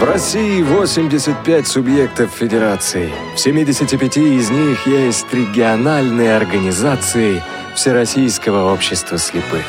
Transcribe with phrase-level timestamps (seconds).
[0.00, 3.10] В России 85 субъектов федерации.
[3.34, 7.42] В 75 из них есть региональные организации
[7.74, 9.66] Всероссийского общества слепых.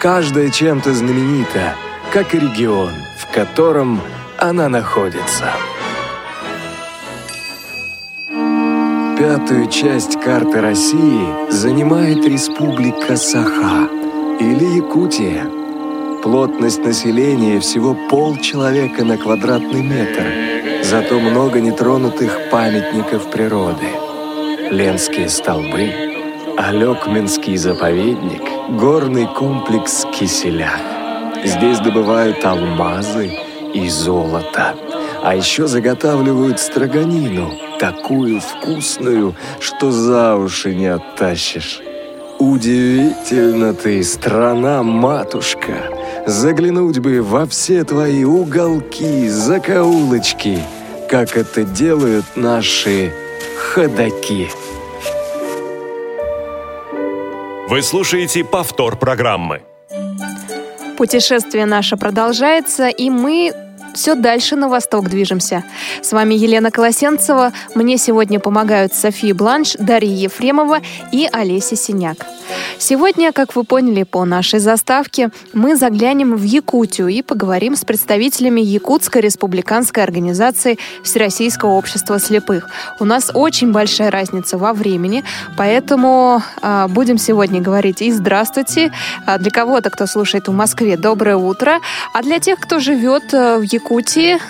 [0.00, 1.76] Каждая чем-то знаменита,
[2.12, 2.90] как и регион,
[3.20, 4.00] в котором
[4.36, 5.52] она находится.
[9.16, 13.88] Пятую часть карты России занимает республика Саха
[14.40, 15.61] или Якутия.
[16.22, 20.24] Плотность населения всего полчеловека на квадратный метр,
[20.84, 23.88] зато много нетронутых памятников природы.
[24.70, 25.90] Ленские столбы,
[26.56, 28.42] Алекменский заповедник,
[28.78, 30.80] горный комплекс Киселях.
[31.44, 33.32] Здесь добывают алмазы
[33.74, 34.76] и золото.
[35.24, 41.80] А еще заготавливают строганину, такую вкусную, что за уши не оттащишь.
[42.38, 46.01] Удивительно ты, страна-матушка!
[46.26, 50.60] Заглянуть бы во все твои уголки, закоулочки,
[51.08, 53.12] как это делают наши
[53.56, 54.48] ходаки.
[57.68, 59.62] Вы слушаете повтор программы.
[60.96, 63.52] Путешествие наше продолжается, и мы
[63.94, 65.64] все дальше на восток движемся.
[66.02, 67.52] С вами Елена Колосенцева.
[67.74, 70.80] Мне сегодня помогают София Бланш, Дарья Ефремова
[71.12, 72.26] и Олеся Синяк.
[72.78, 78.60] Сегодня, как вы поняли по нашей заставке, мы заглянем в Якутию и поговорим с представителями
[78.60, 82.68] Якутской республиканской организации Всероссийского общества слепых.
[82.98, 85.24] У нас очень большая разница во времени,
[85.56, 88.92] поэтому э, будем сегодня говорить и здравствуйте.
[89.26, 91.78] А для кого-то, кто слушает в Москве, доброе утро.
[92.12, 93.81] А для тех, кто живет э, в Якутии,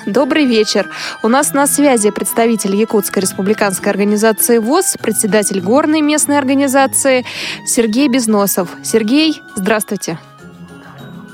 [0.06, 0.88] добрый вечер.
[1.22, 7.24] У нас на связи представитель Якутской республиканской организации ВОЗ, председатель горной местной организации
[7.66, 8.68] Сергей Безносов.
[8.82, 10.18] Сергей, здравствуйте.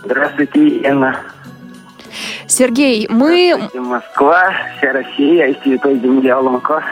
[0.04, 1.20] Здравствуйте, Инна.
[2.46, 3.68] Сергей, мы...
[3.74, 6.82] Москва, вся Россия и святой земли Алонко.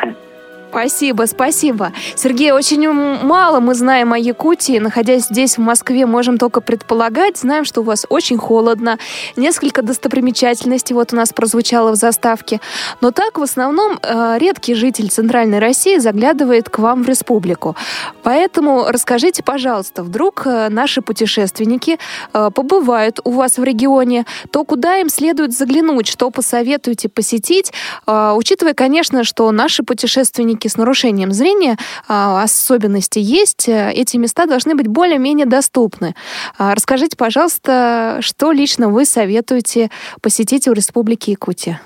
[0.76, 1.92] Спасибо, спасибо.
[2.16, 4.78] Сергей, очень мало мы знаем о Якутии.
[4.78, 7.38] Находясь здесь, в Москве, можем только предполагать.
[7.38, 8.98] Знаем, что у вас очень холодно.
[9.36, 12.60] Несколько достопримечательностей вот у нас прозвучало в заставке.
[13.00, 17.74] Но так, в основном, э, редкий житель Центральной России заглядывает к вам в республику.
[18.22, 21.98] Поэтому расскажите, пожалуйста, вдруг э, наши путешественники
[22.34, 27.72] э, побывают у вас в регионе, то куда им следует заглянуть, что посоветуете посетить,
[28.06, 31.76] учитывая, конечно, что наши путешественники с нарушением зрения
[32.08, 36.14] а, особенности есть, э, эти места должны быть более-менее доступны.
[36.58, 39.90] А, расскажите, пожалуйста, что лично вы советуете
[40.22, 41.80] посетить в Республике Якутия?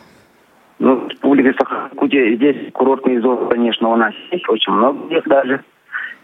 [0.79, 1.49] Ну, Республика
[1.93, 5.65] Якутия, здесь курортные зоны, конечно, у нас есть, очень много здесь даже.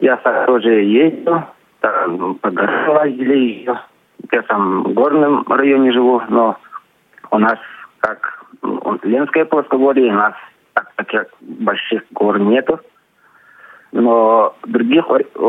[0.00, 1.42] Я сам тоже ездил,
[1.80, 3.68] там, по горам лазили,
[4.32, 6.56] я сам в горном районе живу, но
[7.30, 7.58] у нас
[8.00, 8.44] как
[9.02, 10.34] Ленское плоскогорье, у нас
[10.76, 12.78] так, таких больших гор нету.
[13.92, 15.04] Но в других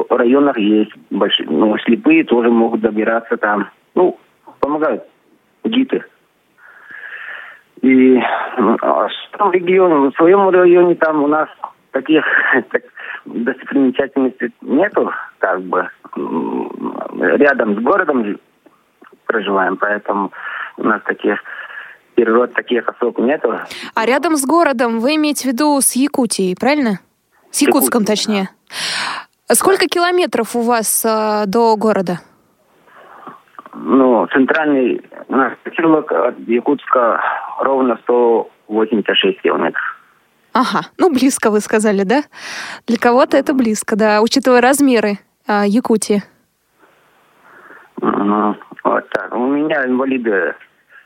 [0.10, 3.70] районах есть большие, ну, слепые тоже могут добираться там.
[3.94, 4.18] Ну,
[4.62, 5.04] помогают
[5.66, 6.04] гиды.
[7.82, 8.22] И
[8.58, 11.50] ну, а в регионе, в своем районе там у нас
[11.92, 12.24] таких
[12.72, 12.84] так,
[13.26, 15.90] достопримечательностей нету, как бы
[17.20, 18.40] рядом с городом
[19.26, 20.32] проживаем, поэтому
[20.78, 21.40] у нас таких
[22.18, 23.54] перерод таких особ нету.
[23.94, 27.00] А рядом с городом вы имеете в виду с Якутией, правильно?
[27.52, 28.50] С Якутском, Якутия, точнее.
[29.48, 29.56] Да.
[29.56, 32.20] Сколько километров у вас э, до города?
[33.74, 37.22] Ну, центральный наш поселок от Якутска
[37.60, 39.84] ровно 186 километров.
[40.54, 42.24] Ага, ну близко вы сказали, да?
[42.88, 46.24] Для кого-то это близко, да, учитывая размеры э, Якутии.
[48.02, 49.36] Ну, вот так.
[49.36, 50.56] У меня инвалиды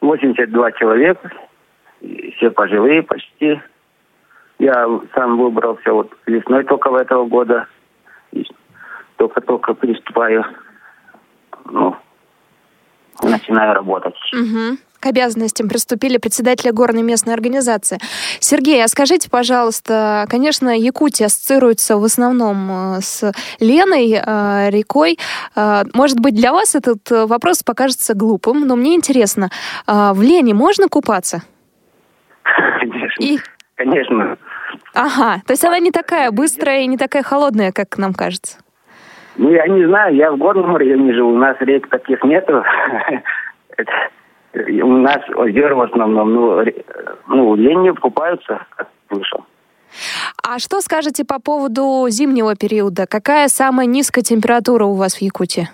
[0.01, 1.31] 82 человека,
[2.35, 3.61] все пожилые почти.
[4.59, 7.67] Я сам выбрался вот весной только в этого года.
[9.17, 10.43] Только-только приступаю,
[11.65, 11.95] ну,
[13.21, 14.17] начинаю работать.
[14.33, 17.97] Угу к обязанностям приступили председатели горной местной организации.
[18.39, 25.17] Сергей, а скажите, пожалуйста, конечно, Якутия ассоциируется в основном э, с Леной, э, рекой.
[25.55, 29.49] Э, может быть, для вас этот вопрос покажется глупым, но мне интересно,
[29.87, 31.41] в Лене можно купаться?
[32.79, 33.23] Конечно.
[33.23, 33.39] И...
[33.75, 34.37] Конечно.
[34.93, 38.57] Ага, то есть она не такая быстрая и не такая холодная, как нам кажется.
[39.37, 42.63] Ну, я не знаю, я в горном районе живу, у нас рек таких нету.
[44.53, 46.63] У нас озера в основном, ну,
[47.27, 49.45] ну лени купаются, как слышал.
[50.43, 53.05] А что скажете по поводу зимнего периода?
[53.07, 55.69] Какая самая низкая температура у вас в Якутии?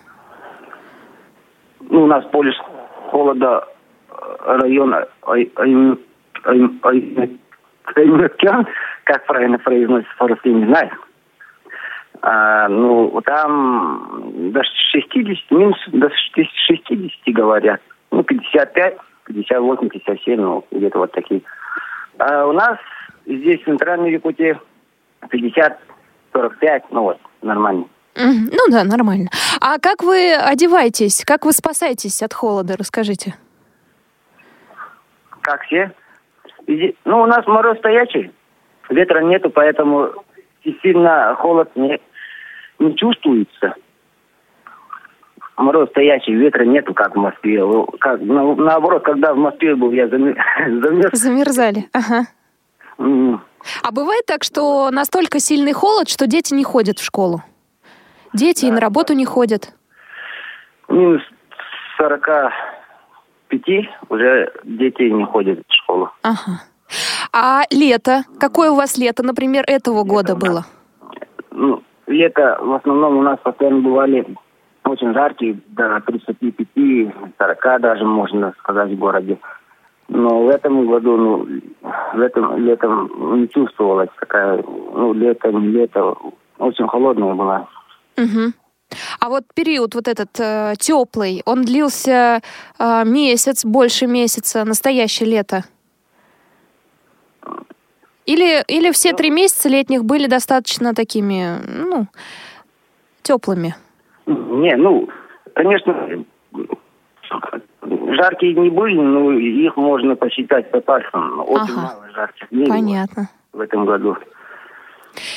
[1.90, 2.56] Ну, у нас полюс
[3.10, 3.68] холода
[4.10, 4.14] э,
[4.46, 5.64] района, а, а
[7.96, 8.68] Аймекян,
[9.06, 10.92] как правильно произносится по-русски, не знаю.
[12.22, 17.82] А, ну, там до 60, минус до 60 говорят.
[18.12, 21.42] Ну, 55, 58, 57, ну, где-то вот такие.
[22.18, 22.78] А у нас
[23.26, 24.58] здесь в Центральной Якутии
[25.30, 25.80] 50,
[26.34, 27.86] 45, ну вот, нормально.
[28.16, 29.30] Ну да, нормально.
[29.62, 31.24] А как вы одеваетесь?
[31.24, 32.76] Как вы спасаетесь от холода?
[32.78, 33.36] Расскажите.
[35.42, 35.92] Как все?
[37.06, 38.32] Ну, у нас мороз стоячий,
[38.90, 40.12] ветра нету, поэтому
[40.82, 42.00] сильно холод не,
[42.80, 43.76] не чувствуется.
[45.58, 47.64] Мороз стоячий, ветра нету, как в Москве.
[48.00, 51.20] Как, на, наоборот, когда в Москве был, я замерз.
[51.20, 52.28] Замерзали, ага.
[53.00, 53.40] Mm.
[53.84, 57.42] А бывает так, что настолько сильный холод, что дети не ходят в школу?
[58.34, 58.68] Дети да.
[58.68, 59.74] и на работу не ходят?
[60.90, 61.22] Минус
[61.98, 63.62] 45
[64.10, 66.12] уже дети не ходят в школу.
[66.22, 66.62] Ага.
[67.34, 68.24] А лето?
[68.40, 70.66] Какое у вас лето, например, этого лето года было?
[71.52, 74.26] Ну, лето в основном у нас постоянно бывали
[74.90, 79.38] очень жаркие, до 35-40 даже, можно сказать, в городе.
[80.10, 81.48] Но в этом году, ну,
[82.14, 86.16] в этом летом не чувствовалась такая, ну, лето, не лето,
[86.58, 87.68] очень холодная была.
[88.18, 88.54] Угу.
[89.20, 92.42] А вот период вот этот э, теплый, он длился
[92.80, 95.66] э, месяц, больше месяца, настоящее лето?
[98.26, 102.08] Или, или все три месяца летних были достаточно такими, ну,
[103.24, 103.76] теплыми?
[104.28, 105.08] Не, ну,
[105.54, 106.26] конечно,
[108.18, 111.40] жаркие не были, но их можно посчитать по пальцам.
[111.40, 111.82] Очень ага.
[111.82, 113.30] мало жарких дней Понятно.
[113.54, 114.18] в этом году.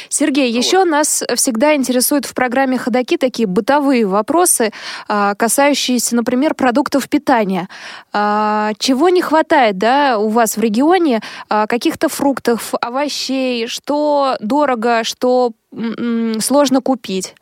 [0.08, 4.72] Сергей, еще нас всегда интересуют в программе «Ходоки» такие бытовые вопросы,
[5.08, 7.69] а, касающиеся, например, продуктов питания.
[8.12, 11.20] А, чего не хватает да, у вас в регионе?
[11.48, 15.52] А, каких-то фруктов, овощей, что дорого, что
[16.40, 17.34] сложно купить?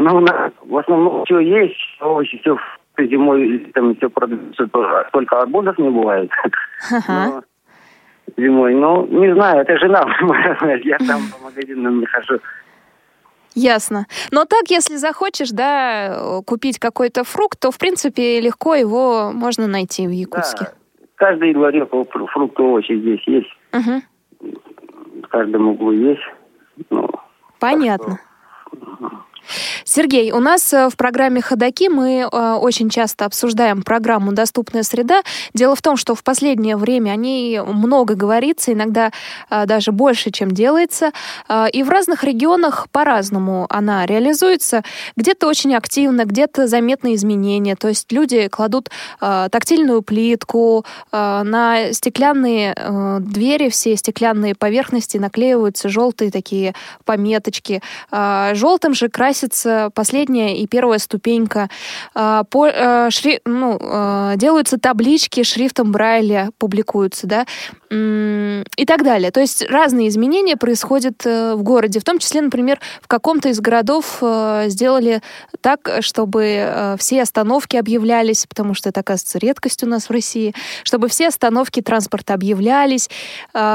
[0.00, 0.24] Ну,
[0.62, 2.56] в основном все есть, овощи, все
[2.98, 4.66] зимой там все продается,
[5.12, 6.30] только арбузов не бывает.
[6.90, 7.42] Ага
[8.36, 8.74] зимой.
[8.74, 10.04] Ну, не знаю, это жена
[10.84, 12.38] я там по магазинам не хожу.
[13.54, 14.06] Ясно.
[14.30, 20.06] Но так, если захочешь, да, купить какой-то фрукт, то, в принципе, легко его можно найти
[20.06, 20.66] в Якутске.
[20.66, 20.72] Да.
[21.16, 23.50] Каждый дворе фрукты, овощи здесь есть.
[23.72, 24.52] Угу.
[25.22, 26.22] В каждом углу есть.
[26.90, 27.10] Ну,
[27.58, 28.20] Понятно.
[29.84, 35.22] Сергей, у нас э, в программе «Ходоки» мы э, очень часто обсуждаем программу «Доступная среда».
[35.54, 39.12] Дело в том, что в последнее время о ней много говорится, иногда
[39.50, 41.12] э, даже больше, чем делается.
[41.72, 44.82] И в разных регионах по-разному она реализуется.
[45.16, 47.76] Где-то очень активно, где-то заметны изменения.
[47.76, 52.74] То есть люди кладут тактильную плитку, на стеклянные
[53.20, 56.74] двери, все стеклянные поверхности наклеиваются желтые такие
[57.04, 57.82] пометочки.
[58.10, 59.08] Желтым же
[59.38, 61.68] красится последняя и первая ступенька.
[62.14, 67.46] А, по, э, шри, ну, э, делаются таблички шрифтом Брайля, публикуются, да,
[67.90, 69.30] и так далее.
[69.30, 72.00] То есть разные изменения происходят э, в городе.
[72.00, 74.22] В том числе, например, в каком-то из городов
[74.66, 75.22] сделали
[75.62, 81.08] так, чтобы все остановки объявлялись, потому что это, оказывается, редкость у нас в России, чтобы
[81.08, 83.08] все остановки транспорта объявлялись,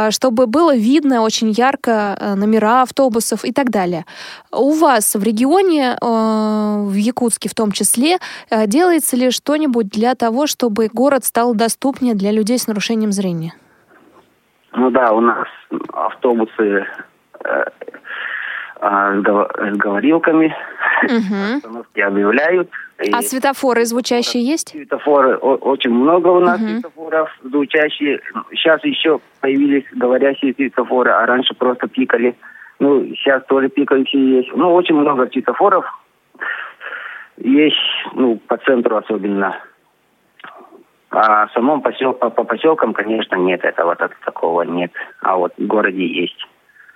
[0.10, 4.06] чтобы было видно очень ярко номера автобусов и так далее.
[4.52, 8.18] У вас в регионе Э, в Якутске в том числе,
[8.50, 13.54] э, делается ли что-нибудь для того, чтобы город стал доступнее для людей с нарушением зрения?
[14.76, 15.48] Ну да, у нас
[15.94, 16.86] автобусы
[17.46, 17.64] э,
[18.82, 20.56] э, с говорилками,
[21.04, 21.58] угу.
[21.58, 22.70] остановки объявляют.
[23.12, 24.70] А светофоры звучащие есть?
[24.70, 26.70] Светофоры, очень много у нас угу.
[26.70, 28.20] светофоров звучащие.
[28.52, 32.36] Сейчас еще появились говорящие светофоры, а раньше просто пикали.
[32.84, 34.50] Ну, сейчас тоже пикающие есть.
[34.54, 35.86] Ну, очень много светофоров.
[37.38, 37.78] Есть,
[38.14, 39.56] ну, по центру особенно.
[41.10, 44.92] А в самом посел, по, по поселкам, конечно, нет этого, так, такого нет.
[45.22, 46.46] А вот в городе есть.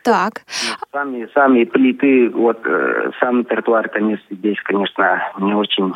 [0.03, 0.41] Так.
[0.91, 5.94] Сами, сами плиты, вот э, сам тротуар, конечно, здесь, конечно, не очень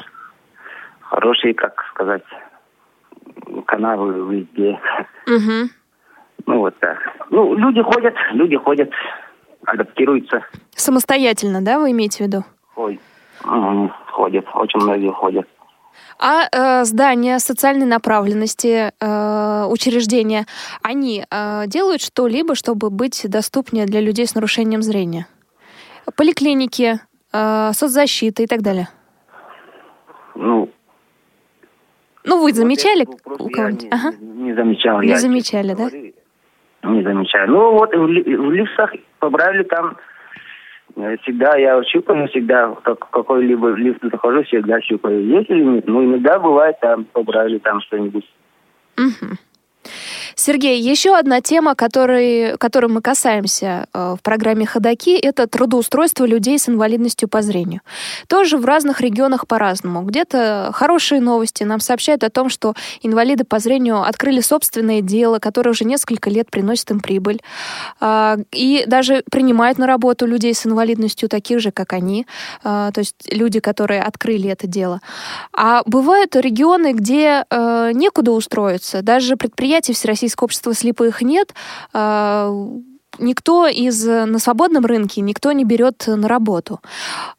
[1.02, 2.24] хорошие, как сказать,
[3.66, 4.80] канавы везде.
[5.28, 5.70] Угу.
[6.46, 6.98] Ну, вот так.
[7.30, 8.90] Ну, люди ходят, люди ходят
[9.66, 10.46] адаптируются.
[10.76, 12.44] Самостоятельно, да, вы имеете в виду?
[12.76, 13.00] Ой,
[13.42, 15.48] ходят, очень многие ходят.
[16.20, 20.46] А э, здания социальной направленности, э, учреждения,
[20.84, 25.26] они э, делают что-либо, чтобы быть доступнее для людей с нарушением зрения?
[26.16, 27.00] Поликлиники,
[27.34, 28.90] э, соцзащита и так далее?
[30.36, 30.70] Ну,
[32.24, 33.84] ну, вы замечали вот у кого-нибудь?
[33.84, 34.12] Не, ага.
[34.20, 35.02] не замечал.
[35.02, 35.90] Не я, замечали, да?
[35.90, 36.14] говорю,
[36.84, 37.50] Не замечаю.
[37.50, 39.98] Ну, вот в, в лифтах побрали там
[40.98, 45.26] э, всегда я щупаю, всегда как, какой-либо лифт захожу, всегда щупаю.
[45.26, 45.88] Есть или нет?
[45.88, 48.30] Ну, иногда бывает, там побрали там что-нибудь.
[48.98, 49.38] Мгм.
[50.42, 56.58] Сергей, еще одна тема, которой, которой мы касаемся э, в программе «Ходоки», это трудоустройство людей
[56.58, 57.82] с инвалидностью по зрению.
[58.28, 60.02] Тоже в разных регионах по-разному.
[60.02, 65.70] Где-то хорошие новости нам сообщают о том, что инвалиды по зрению открыли собственное дело, которое
[65.70, 67.40] уже несколько лет приносит им прибыль.
[68.00, 72.26] А, И даже принимают на работу людей с инвалидностью, таких же, как они.
[72.64, 75.02] А, То есть люди, которые открыли это дело.
[75.54, 79.04] А бывают регионы, где э, некуда устроиться.
[79.04, 81.54] Даже предприятий Всероссийского общества слепых нет.
[83.20, 86.80] Никто из на свободном рынке никто не берет на работу.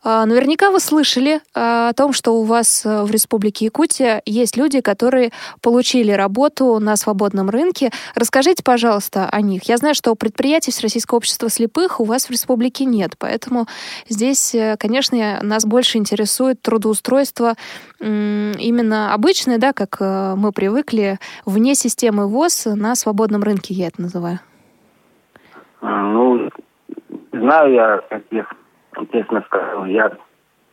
[0.02, 4.56] А, Наверняка вы слышали а, о том, что у вас э, в Республике Якутия есть
[4.56, 7.90] люди, которые получили работу на свободном рынке.
[8.14, 9.64] Расскажите, пожалуйста, о них.
[9.64, 13.66] Я знаю, что предприятий Всероссийского общества слепых у вас в республике нет, поэтому
[14.08, 17.56] здесь, э, конечно, нас больше интересует трудоустройство
[17.98, 24.02] именно обычное, да, как э, мы привыкли, вне системы ВОЗ на свободном рынке, я это
[24.02, 24.40] называю.
[25.82, 26.48] А, Ну,
[27.32, 28.46] знаю я, как я
[29.12, 30.12] честно скажу, я,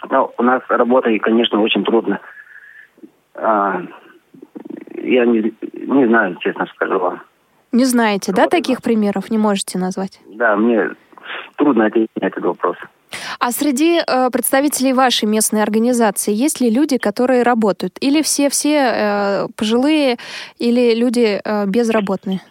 [0.09, 2.19] ну, у нас работа, и, конечно, очень трудно.
[3.33, 3.81] А,
[4.95, 7.21] я не, не знаю, честно скажу вам.
[7.71, 9.29] Не знаете, да, таких примеров?
[9.29, 10.19] Не можете назвать?
[10.27, 10.91] Да, мне
[11.57, 12.77] трудно ответить на этот вопрос.
[13.39, 17.97] А среди э, представителей вашей местной организации есть ли люди, которые работают?
[18.01, 20.17] Или все-все э, пожилые,
[20.57, 22.41] или люди э, безработные?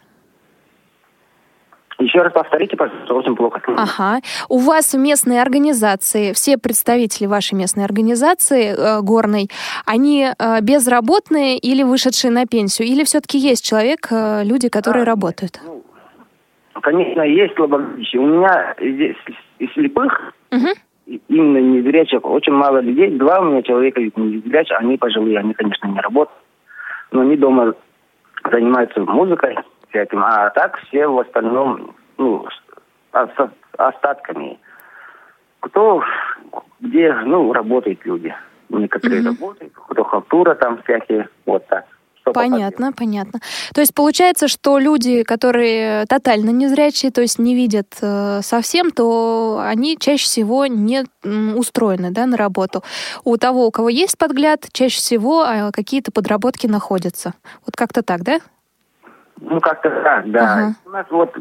[1.99, 3.61] Еще раз повторите, пожалуйста, очень плохо.
[3.76, 4.21] Ага.
[4.49, 9.49] У вас в местной организации, все представители вашей местной организации э, горной,
[9.85, 12.87] они э, безработные или вышедшие на пенсию?
[12.87, 15.61] Или все-таки есть человек, э, люди, которые А, работают?
[15.64, 18.23] Ну, конечно, есть слабовидящие.
[18.23, 19.17] У меня здесь
[19.59, 20.33] из слепых,
[21.07, 23.11] и- именно незрячих, очень мало людей.
[23.19, 26.38] Два у меня человека незрячих, они пожилые, они, конечно, не работают.
[27.11, 27.75] Но они дома
[28.52, 29.57] занимаются музыкой,
[29.90, 30.23] всяким.
[30.25, 32.78] А так все в остальном, ну, с-
[33.12, 34.59] а- с остатками.
[35.61, 36.02] Кто
[36.80, 38.35] где, ну, работают люди.
[38.68, 39.28] Некоторые Мгм.
[39.30, 41.85] работают, кто халтура там всякие, вот так.
[42.21, 42.52] Что попадет.
[42.52, 43.40] Понятно, понятно.
[43.75, 49.61] То есть получается, что люди, которые тотально незрячие, то есть не видят э, совсем, то
[49.64, 51.04] они чаще всего не
[51.57, 52.83] устроены да, на работу.
[53.25, 57.33] У того, у кого есть подгляд, чаще всего э, какие-то подработки находятся.
[57.66, 58.38] Вот как-то так, да?
[59.40, 60.52] Ну, как-то так, да.
[60.54, 60.75] Ага.
[60.85, 61.37] У нас вот,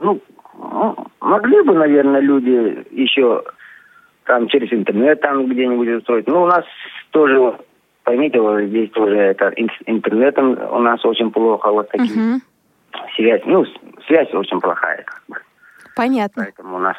[0.00, 0.20] ну,
[0.60, 3.42] м, могли бы, наверное, люди еще
[4.24, 6.26] там через интернет там где-нибудь устроить.
[6.26, 6.64] Ну, у нас
[7.10, 7.66] тоже, вот,
[8.04, 12.42] поймите, вот здесь тоже это ин- интернетом у нас очень плохо, вот такие Мгм.
[13.16, 13.64] связь, ну,
[14.06, 15.36] связь очень плохая, как бы.
[15.98, 16.44] Понятно.
[16.44, 16.96] поэтому у нас...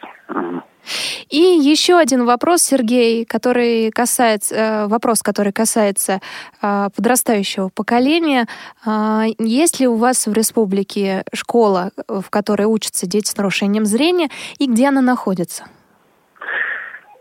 [1.29, 6.20] И еще один вопрос, Сергей, который касается, э, вопрос, который касается
[6.62, 8.46] э, подрастающего поколения.
[8.86, 14.27] А, Есть ли у вас в республике школа, в которой учатся дети с нарушением зрения,
[14.58, 15.63] и где она находится?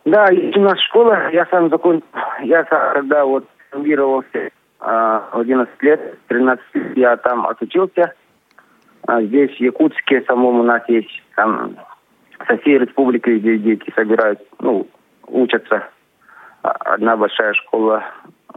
[0.05, 2.07] Да, есть у нас школа, я сам закончил,
[2.43, 8.15] я когда вот травмировался а, в 11 лет, 13 лет я там отучился.
[9.09, 11.77] А здесь, в Якутске, самом у нас есть там
[12.47, 14.87] со всей республики, где дети собирают, ну,
[15.27, 15.89] учатся.
[16.63, 18.05] А, Одна большая школа,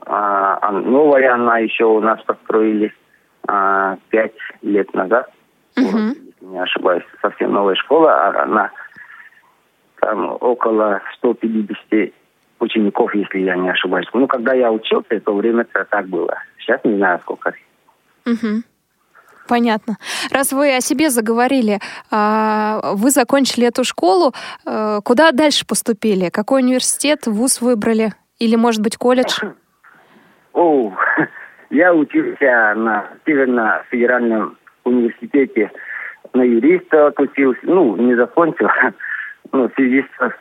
[0.05, 2.93] а, а новая она еще у нас построили
[3.48, 5.31] а, пять лет назад,
[5.77, 6.10] Мгм.
[6.10, 8.72] если не ошибаюсь, совсем новая школа, а она
[10.01, 12.12] там около 150
[12.60, 14.08] учеников, если я не ошибаюсь.
[14.12, 16.36] Ну, когда я учился, то время это так было.
[16.60, 17.53] Сейчас не знаю, сколько.
[18.25, 18.65] Мгм.
[19.48, 19.98] Понятно.
[20.31, 21.79] Раз вы о себе заговорили,
[22.10, 24.33] а, вы закончили эту школу,
[24.65, 26.29] э, куда дальше поступили?
[26.29, 28.13] Какой университет, вуз выбрали?
[28.39, 29.39] Или, может быть, колледж?
[30.53, 30.93] О,
[31.69, 35.71] я учился на Северно-федеральном университете
[36.33, 37.60] на юриста отучился.
[37.63, 38.67] Ну, не закончил.
[39.53, 40.31] Ну, в связи с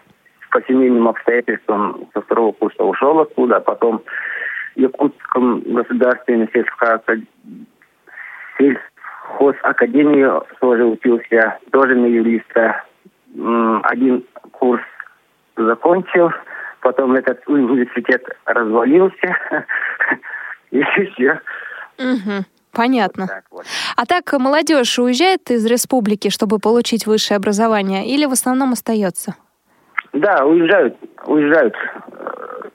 [0.50, 4.04] по семейным обстоятельствам со второго курса ушел оттуда, а потом
[4.76, 7.02] в Якутском государственной сельско-
[9.39, 10.29] сельхозакадемии
[10.61, 12.85] тоже учился, тоже на юриста.
[13.85, 14.83] Один курс
[15.57, 16.31] закончил,
[16.81, 19.37] потом этот университет развалился,
[20.71, 21.41] и все.
[22.73, 23.27] Понятно.
[23.27, 23.65] Так вот.
[23.97, 29.35] А так молодежь уезжает из республики, чтобы получить высшее образование, или в основном остается?
[30.12, 30.97] Да, уезжают,
[31.27, 31.75] уезжают,
[32.12, 32.69] э,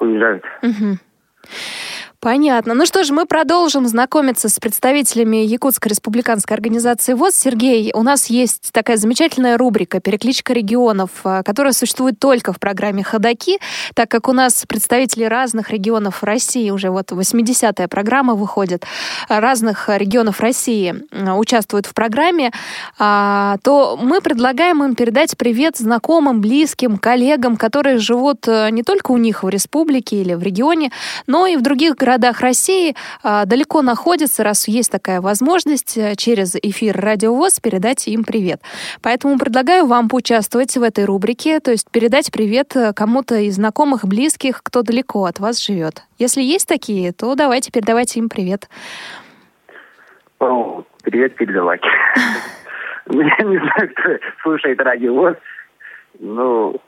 [0.00, 0.44] уезжают.
[0.62, 0.98] Мгм.
[2.22, 2.74] Понятно.
[2.74, 7.34] Ну что ж, мы продолжим знакомиться с представителями Якутской республиканской организации ВОЗ.
[7.34, 13.02] Сергей, у нас есть такая замечательная рубрика «Перекличка регионов», а, которая существует только в программе
[13.02, 13.58] «Ходоки»,
[13.94, 18.84] так как у нас представители разных регионов России, уже вот 80-я программа выходит,
[19.28, 20.94] разных регионов России
[21.36, 22.52] участвуют в программе,
[23.00, 29.10] а, то мы предлагаем им передать привет знакомым, близким, коллегам, которые живут э, не только
[29.10, 30.92] у них в республике или в регионе,
[31.26, 36.14] но и в других городах городах России а, далеко находятся, раз есть такая возможность э,
[36.16, 38.60] через эфир Радио ВОЗ передать им привет.
[39.02, 44.04] Поэтому предлагаю вам поучаствовать в этой рубрике, то есть передать привет э, кому-то из знакомых,
[44.04, 46.02] близких, кто далеко от вас живет.
[46.18, 48.68] Если есть такие, то давайте передавайте им привет.
[50.38, 51.80] О, привет передавать.
[53.10, 55.36] Я не знаю, кто слушает радио ВОЗ.
[56.18, 56.78] Ну,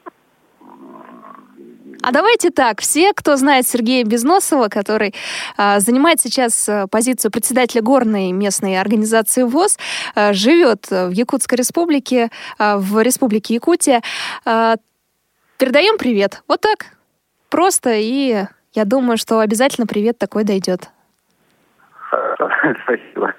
[2.06, 5.14] а давайте так, все, кто знает Сергея Безносова, который
[5.56, 9.78] э, занимает сейчас э, позицию председателя горной местной организации ВОЗ,
[10.14, 14.02] э, живет в Якутской республике, э, в республике Якутия,
[14.44, 14.74] э,
[15.58, 16.42] передаем привет.
[16.46, 16.86] Вот так.
[17.48, 18.44] Просто, и
[18.74, 20.90] я думаю, что обязательно привет такой дойдет.
[22.84, 23.34] Спасибо.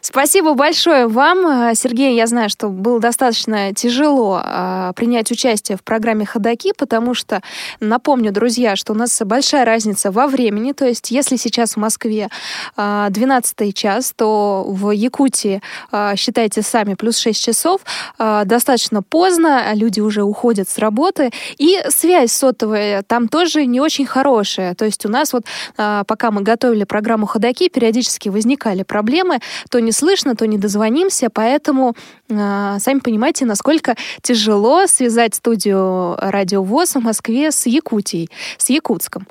[0.00, 2.14] Спасибо большое вам, э, Сергей.
[2.14, 7.42] Я знаю, что было достаточно тяжело э, принять участие в программе «Ходоки», потому что,
[7.80, 10.72] напомню, друзья, что у нас большая разница во времени.
[10.72, 12.28] То есть, если сейчас в Москве
[12.76, 17.80] э, 12 час, то в Якутии, э, считайте сами, плюс 6 часов.
[18.18, 21.30] Э, достаточно поздно, люди уже уходят с работы.
[21.58, 24.74] И связь сотовая там тоже не очень хорошая.
[24.74, 25.44] То есть, у нас вот,
[25.76, 29.39] э, пока мы готовили программу «Ходоки», периодически возникали проблемы
[29.70, 31.94] то не слышно, то не дозвонимся, поэтому
[32.30, 39.26] сами понимаете, насколько тяжело связать студию Радио ВОЗ в Москве с Якутией, с Якутском.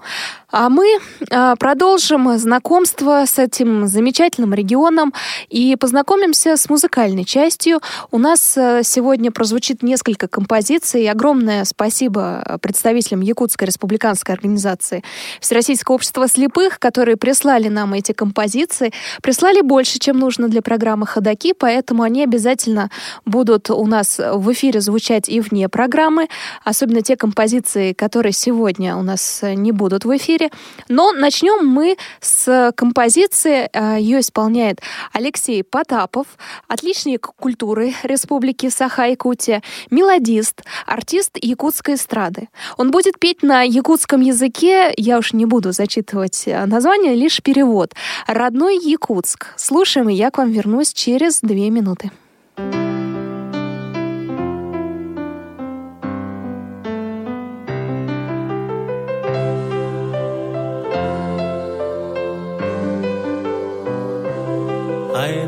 [0.52, 5.14] А мы э, продолжим знакомство с этим замечательным регионом
[5.50, 7.82] и познакомимся с музыкальной частью.
[8.10, 11.08] У нас э, сегодня прозвучит несколько композиций.
[11.10, 15.04] Огромное спасибо представителям Якутской республиканской организации
[15.40, 18.92] Всероссийского общества слепых, которые прислали нам эти композиции.
[19.22, 22.89] Прислали больше, чем нужно для программы «Ходоки», поэтому они обязательно
[23.26, 26.28] будут у нас в эфире звучать и вне программы,
[26.64, 30.50] особенно те композиции, которые сегодня у нас не будут в эфире.
[30.88, 33.70] Но начнем мы с композиции.
[33.74, 34.82] Э, Ее исполняет
[35.14, 36.28] Алексей Потапов,
[36.68, 42.50] отличник культуры Республики Саха-Якутия, мелодист, артист якутской эстрады.
[42.78, 47.94] Он будет петь на якутском языке, я уж не буду зачитывать э, название, лишь перевод.
[48.28, 49.48] «Родной Якутск».
[49.56, 52.12] Слушаем, и я к вам вернусь через две минуты.
[52.60, 52.62] I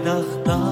[0.04, 0.71] dachte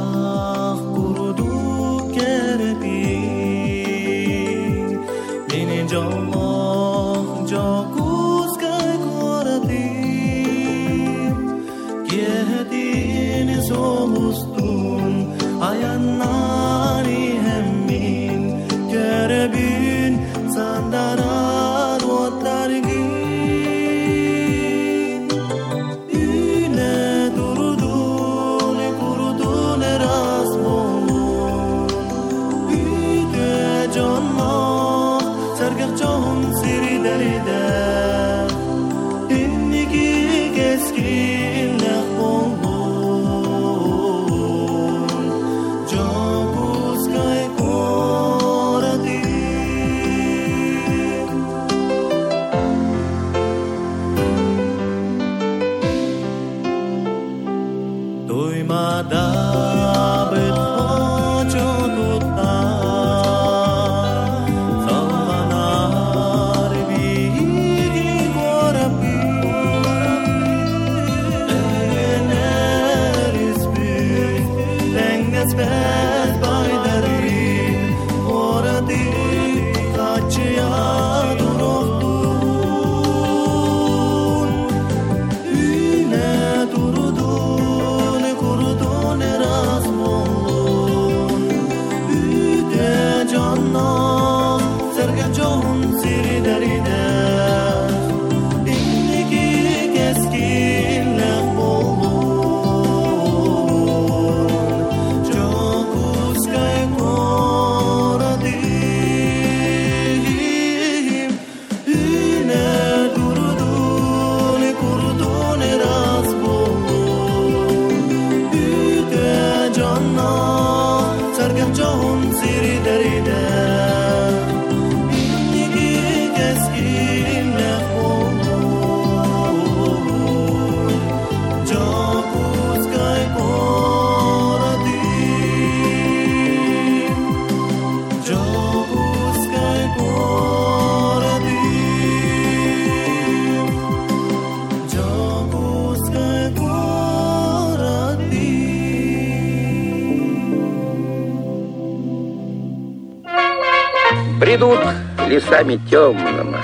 [155.69, 156.57] лесами темными,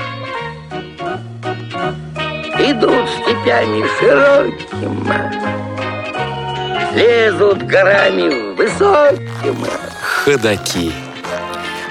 [2.58, 5.46] Идут степями широкими,
[6.96, 9.70] Лезут горами высокими.
[10.24, 10.92] Ходаки.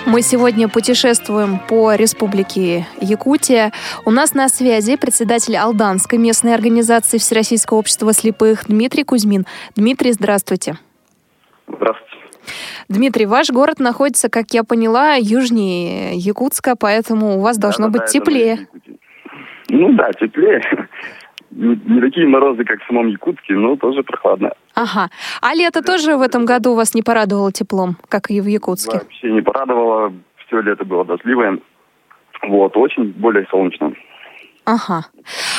[0.07, 3.73] Мы сегодня путешествуем по республике Якутия.
[4.05, 9.47] У нас на связи председатель Алданской местной организации Всероссийского общества слепых Дмитрий Кузьмин.
[9.77, 10.13] Дмитрий.
[10.13, 10.79] Здравствуйте.
[12.89, 18.03] Дмитрий, ваш город находится, как я поняла, южнее Якутска, поэтому у вас должно Да, быть
[18.03, 18.69] да, теплее.
[19.69, 20.63] Ну да, теплее.
[21.51, 24.53] Не такие морозы, как в самом Якутске, но тоже прохладно.
[24.75, 25.09] Ага.
[25.41, 28.99] А лето тоже в этом году вас не порадовало теплом, как и в Якутске?
[28.99, 30.13] Вообще не порадовало.
[30.47, 31.59] Все лето было дождливое.
[32.43, 33.93] Вот, очень более солнечно.
[34.65, 35.07] Ага.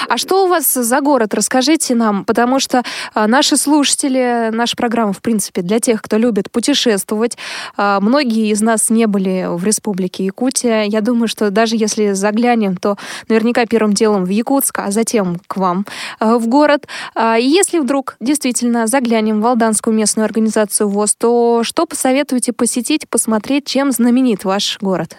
[0.10, 1.34] А что у вас за город?
[1.34, 6.52] Расскажите нам, потому что а, наши слушатели, наша программа, в принципе, для тех, кто любит
[6.52, 7.38] путешествовать,
[7.78, 10.84] а, многие из нас не были в республике Якутия.
[10.84, 15.58] Я думаю, что даже если заглянем, то наверняка первым делом в Якутск, а затем к
[15.58, 15.86] вам
[16.20, 16.88] а, в город.
[17.16, 23.68] И если вдруг действительно заглянем в Алданскую местную организацию ВОЗ, то что посоветуете посетить, посмотреть,
[23.68, 25.16] чем знаменит ваш город?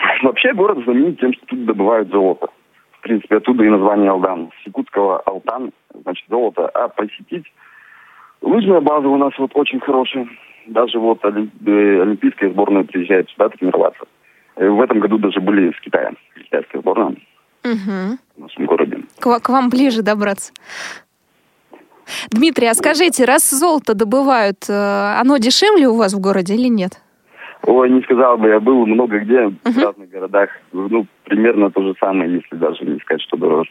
[0.22, 2.48] Вообще город знаменит тем, что тут добывают золото.
[2.92, 4.50] В принципе, оттуда и название Алдан.
[4.62, 6.68] С якутского Алтан, значит, золото.
[6.68, 7.44] А посетить
[8.42, 10.28] лыжная база у нас вот очень хорошая.
[10.66, 14.04] Даже вот э, олимпийская сборная приезжает сюда тренироваться.
[14.56, 16.12] Э, В этом году даже были с Китая.
[16.34, 17.14] Китайская сборная
[17.64, 18.18] Угу.
[18.36, 18.98] в нашем городе.
[19.18, 20.52] К, к вам ближе добраться.
[22.30, 24.72] Дмитрий, а скажите, раз золото добывают, э,
[25.20, 27.00] оно дешевле у вас в городе или нет?
[27.66, 30.50] Ой, не сказал бы, я был много где, в разных городах.
[30.72, 33.70] Ну, примерно то же самое, если даже не сказать, что дороже.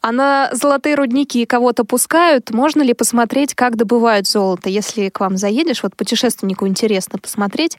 [0.00, 2.50] А на золотые рудники кого-то пускают?
[2.50, 4.68] Можно ли посмотреть, как добывают золото?
[4.68, 7.78] Если к вам заедешь, вот путешественнику интересно посмотреть,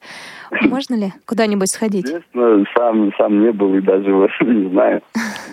[0.62, 2.06] можно ли куда-нибудь сходить?
[2.08, 5.02] Честно, сам, сам не был и даже вот не знаю.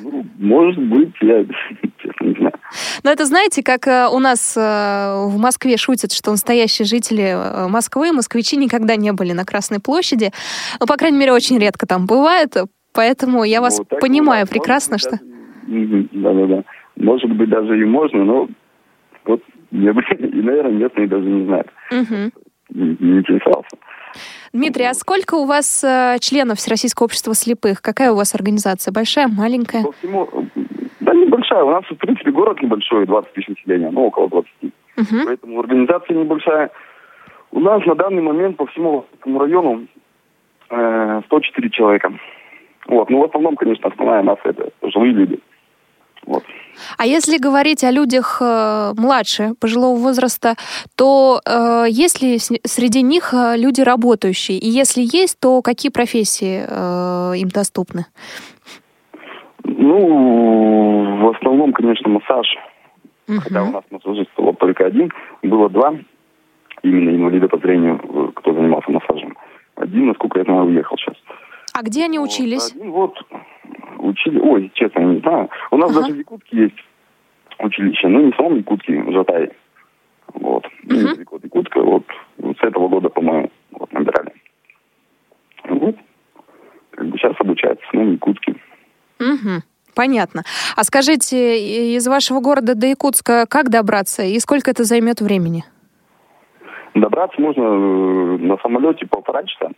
[0.02, 1.44] Ну, может быть, я
[2.02, 2.54] честно не знаю.
[3.02, 7.68] Но это знаете, как э, у нас э, в Москве шутят, что настоящие жители э,
[7.68, 10.32] Москвы, москвичи никогда не были на Красной площади.
[10.80, 12.56] Ну, по крайней мере, очень редко там бывает.
[12.92, 14.50] Поэтому я вас Ну, так понимаю бывает.
[14.50, 15.18] прекрасно, что...
[15.66, 16.64] Да-да-да.
[16.96, 18.48] Может быть, даже и можно, но
[19.24, 21.68] вот не, и, наверное, местные даже не знают.
[21.90, 22.32] Мгм.
[22.70, 23.76] Не, не интересовался.
[24.52, 27.82] Дмитрий, а сколько у вас э, членов Всероссийского общества слепых?
[27.82, 28.92] Какая у вас организация?
[28.92, 29.82] Большая, маленькая?
[29.82, 30.28] По всему,
[31.00, 31.64] да, небольшая.
[31.64, 34.50] У нас, в принципе, город небольшой, 20 тысяч населения, ну, около 20.
[34.96, 35.26] Мгм.
[35.26, 36.70] Поэтому организация небольшая.
[37.50, 39.86] У нас на данный момент по всему району
[40.70, 42.12] э, 104 человека.
[42.86, 43.10] Вот.
[43.10, 45.40] Ну, в основном, конечно, основная масса это пожилые люди.
[46.26, 46.42] Вот.
[46.98, 50.54] А если говорить о людях э, младше пожилого возраста,
[50.96, 54.58] то э, есть ли среди них э, люди работающие?
[54.58, 58.06] И если есть, то какие профессии э, им доступны?
[59.64, 62.46] Ну, в основном, конечно, массаж.
[63.26, 65.10] Хотя у нас массажист был только один,
[65.42, 65.94] было два
[66.82, 69.36] именно инвалида по зрению, э, кто занимался массажем.
[69.76, 71.16] Один, насколько я знаю, уехал сейчас.
[71.74, 72.70] А где они Вот, учились?
[72.72, 73.18] Один вот
[73.98, 75.50] учили, ой, честно, не знаю.
[75.72, 76.02] У нас Ага.
[76.02, 76.76] даже в Якутске есть
[77.58, 79.50] училище, но не в самом Якутске, в Жатае.
[80.34, 80.64] Вот.
[80.84, 82.04] Ну, от Якутска, вот,
[82.38, 84.32] вот с этого года, по-моему, вот, набирали.
[85.64, 85.96] Вот.
[86.92, 88.54] Как бы сейчас обучаются самом Якутске.
[89.18, 89.62] Мгм.
[89.96, 90.42] Понятно.
[90.76, 95.64] А скажите, из вашего города до Якутска как добраться и сколько это займет времени?
[96.94, 99.70] Добраться можно э, на самолете полтора часа.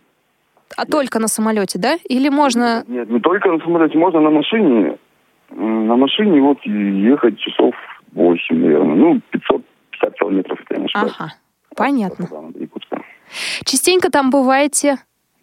[0.77, 1.97] А только на самолете, да?
[2.09, 2.85] Или можно...
[2.87, 4.99] Нет, не только на самолете, можно на машине.
[5.51, 7.75] На машине вот ехать часов
[8.13, 8.97] 8, наверное.
[8.97, 11.15] Ну, 550 километров, если я не ошибаюсь.
[11.19, 11.33] Ага,
[11.77, 12.29] понятно.
[13.65, 14.97] Частенько там бываете?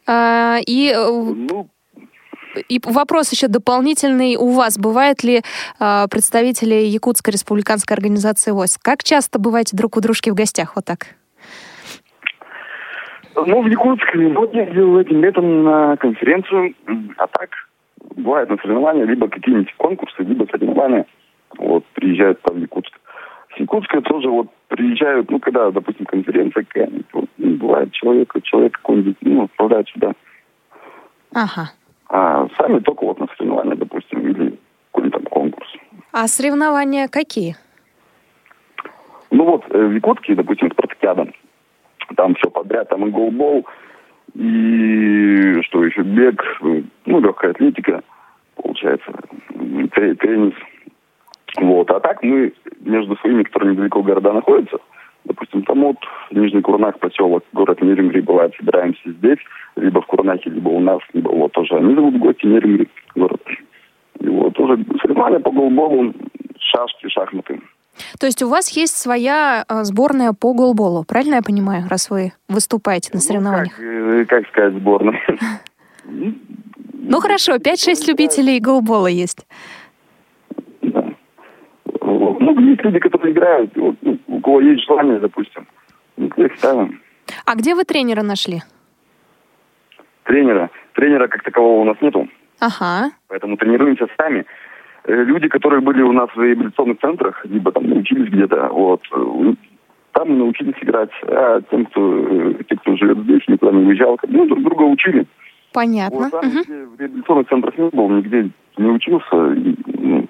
[0.06, 1.70] А, и, э, Ну,
[2.70, 4.36] и вопрос еще дополнительный.
[4.36, 5.42] У вас бывают ли
[5.80, 8.78] а, представители Якутской республиканской организации ВОЗ?
[8.82, 10.76] Как часто бываете друг у дружки в гостях?
[10.76, 11.16] Вот так.
[13.36, 16.76] Ну, в Якутске вот я ездил этим летом на конференцию,
[17.18, 17.50] а так
[18.16, 21.06] бывает на соревнования, либо какие-нибудь конкурсы, либо соревнования.
[21.58, 22.94] Вот, приезжают там в Якутск.
[23.56, 28.74] С Якутска тоже вот приезжают, ну, когда, допустим, конференция какая-нибудь, вот, ну, бывает человек, человек
[28.74, 30.14] какой-нибудь, ну, отправляют сюда.
[31.34, 31.72] Ага.
[32.10, 34.60] А сами только вот на соревнования, допустим, или
[34.92, 35.68] какой-нибудь там конкурс.
[36.12, 37.56] А соревнования какие?
[39.32, 41.28] Ну вот, э, в Якутске, допустим, спартакиада,
[42.16, 43.66] там все подряд, там и голбол,
[44.36, 46.42] и что еще, бег,
[47.06, 48.02] ну, легкая атлетика,
[48.56, 49.12] получается,
[50.20, 50.54] теннис.
[51.58, 54.80] Вот, а так мы между своими, которые недалеко города находятся,
[55.26, 55.98] допустим, там вот
[56.32, 59.40] Нижний Курнах, поселок, город Нерюнгри, бывает, собираемся здесь,
[59.76, 61.76] либо в Курнахе, либо у нас, либо вот тоже.
[61.76, 63.42] Они зовут гости Нерюнгри, город.
[64.20, 66.14] И вот тоже соревнования по голболу,
[66.60, 67.60] шашки, шахматы.
[68.20, 72.34] То есть у вас есть своя э, сборная по голболу, правильно я понимаю, раз вы
[72.48, 73.74] выступаете на соревнованиях?
[73.80, 75.20] Ну, как, как сказать, сборная.
[77.06, 79.46] Ну хорошо, 5-6 любителей голбола есть.
[80.82, 81.14] Да.
[82.02, 83.96] Ну, есть люди, которые играют, ну,
[84.28, 85.68] у кого есть желание, допустим.
[86.16, 87.02] Ну, их ставим.
[87.46, 88.62] А где вы тренера нашли?
[90.24, 90.70] Тренера.
[90.94, 92.28] Тренера как такового у нас нету.
[92.60, 93.12] Ага.
[93.28, 94.46] Поэтому тренируемся сами.
[95.06, 99.54] Э, Люди, которые были у нас в реабилитационных центрах, либо там научились где-то, вот, э,
[100.14, 101.10] там мы научились играть.
[101.28, 105.26] А тем, кто, э, те, кто живет здесь, никуда не уезжал, ну, друг друга учили.
[105.74, 106.18] Понятно.
[106.20, 106.62] Вот там, Мгм.
[106.62, 110.28] где в реабилитационных центрах не был, нигде не учился, и, ну,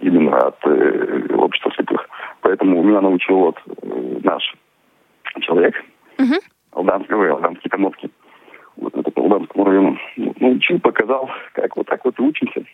[0.00, 2.08] именно от э, общества слепых.
[2.42, 4.54] Поэтому меня научил вот э, наш
[5.40, 5.74] человек,
[6.18, 6.36] Мгм.
[6.72, 8.10] Алданский, ой, Алданский Комодский,
[8.76, 9.98] вот это по Алданскому району.
[10.16, 12.64] Вот, научил, показал, как вот так вот и учимся.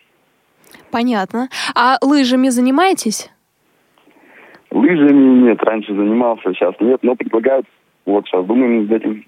[0.93, 1.49] Понятно.
[1.73, 3.31] А лыжами занимаетесь?
[4.69, 7.65] Лыжами нет, раньше занимался, сейчас нет, но предлагают,
[8.05, 9.25] вот сейчас думаем над этим.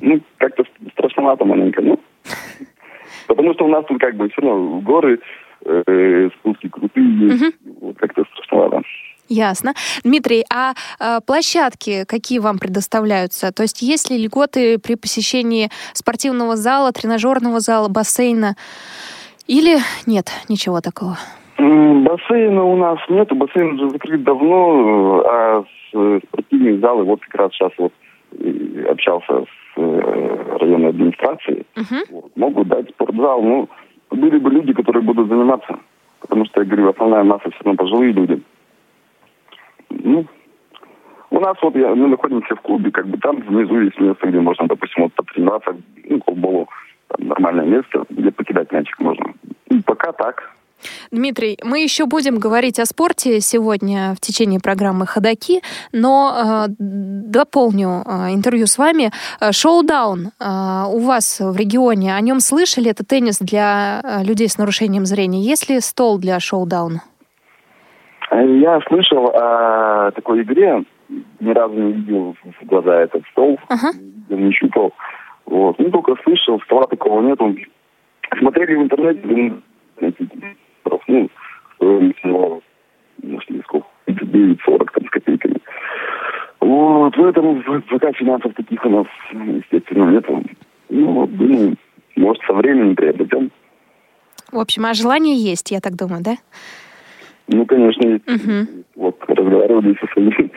[0.00, 2.00] Ну, как-то страшновато маленько, ну.
[3.26, 5.20] Потому что у нас тут как бы все равно горы,
[5.66, 8.80] э, спуски крутые вот как-то страшновато.
[9.28, 9.74] Ясно.
[10.02, 13.52] Дмитрий, а э, площадки какие вам предоставляются?
[13.52, 18.56] То есть есть ли льготы при посещении спортивного зала, тренажерного зала, бассейна?
[19.46, 21.16] Или нет, ничего такого?
[21.58, 27.52] Бассейна у нас нету, бассейн уже закрыт давно, а э, спортивные залы, вот как раз
[27.52, 27.92] сейчас вот
[28.38, 31.66] э, общался с э, районной администрацией.
[32.10, 33.42] Вот, могут дать спортзал.
[33.42, 33.68] Ну,
[34.10, 35.78] были бы люди, которые будут заниматься.
[36.20, 38.42] Потому что, я говорю, основная масса все равно пожилые люди.
[39.90, 40.26] Ну,
[41.30, 44.38] у нас вот я, мы находимся в клубе, как бы там внизу есть место, где
[44.38, 45.74] можно, допустим, вот потренироваться,
[46.04, 46.68] ну, колболу,
[47.16, 49.24] там нормальное место, где покидать мячик можно.
[49.70, 50.50] Ну, пока так.
[51.12, 55.60] Дмитрий, мы еще будем говорить о спорте сегодня в течение программы «Ходоки»,
[55.92, 59.12] но э, дополню э, интервью с вами.
[59.40, 60.44] Э, Шоу-даун э,
[60.88, 62.90] у вас в регионе, о нем слышали?
[62.90, 65.40] Это теннис для э, людей с нарушением зрения.
[65.40, 67.02] Есть ли стол для шоу-дауна?
[68.30, 70.82] А Я слышал о такой игре,
[71.38, 73.92] ни разу не видел в глаза этот стол, Ага.
[74.30, 74.92] не щупал.
[75.46, 75.78] Вот.
[75.78, 77.54] Ну, только слышал, стола такого нету.
[78.38, 79.20] Смотрели в интернете,
[81.08, 81.28] ну,
[81.76, 82.62] стоимость его,
[83.22, 85.56] нашли сколько, 39-40 там с копейками.
[86.60, 90.42] Вот, поэтому пока финансов таких у нас, естественно, нету.
[90.88, 91.76] Ну, вот, думаю,
[92.16, 93.50] может, со временем приобретем.
[94.50, 96.36] В общем, а желание есть, я так думаю, да?
[97.48, 98.26] Ну, конечно, есть.
[98.26, 98.84] Мгм.
[98.94, 100.52] Вот, разговаривали со своими,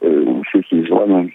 [0.00, 1.32] э, у всех есть желание.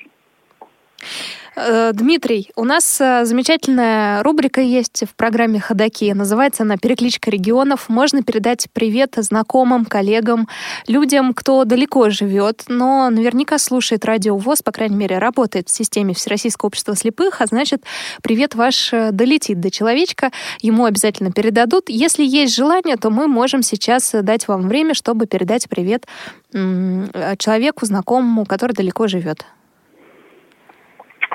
[1.55, 6.12] Э, Дмитрий, у нас э, замечательная рубрика есть в программе «Ходоки».
[6.13, 7.89] Называется она «Перекличка регионов».
[7.89, 10.47] Можно передать привет знакомым, коллегам,
[10.88, 16.13] людям, кто далеко живет, но наверняка слушает радио ВОЗ, по крайней мере, работает в системе
[16.13, 17.83] Всероссийского общества слепых, а значит,
[18.21, 20.31] привет ваш э, долетит до человечка,
[20.62, 21.89] ему обязательно передадут.
[21.89, 26.05] Если есть желание, то мы можем сейчас дать вам время, чтобы передать привет
[26.51, 29.45] человеку, знакомому, который далеко живет.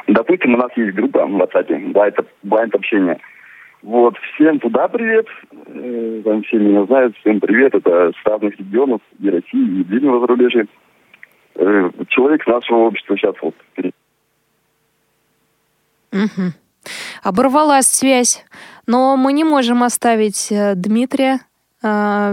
[0.06, 3.18] Допустим, у нас есть группа в WhatsApp, блайнд, блайнд общение.
[3.82, 5.26] Вот, всем туда привет.
[5.66, 7.74] Э, Там все меня знают, всем привет.
[7.74, 10.66] Это с разных регионов и России, и дальнего зарубежья.
[11.54, 13.54] Э, Человек нашего общества сейчас вот
[16.12, 16.52] Мгм.
[17.22, 18.44] Оборвалась связь,
[18.86, 21.40] но мы не можем оставить э, Дмитрия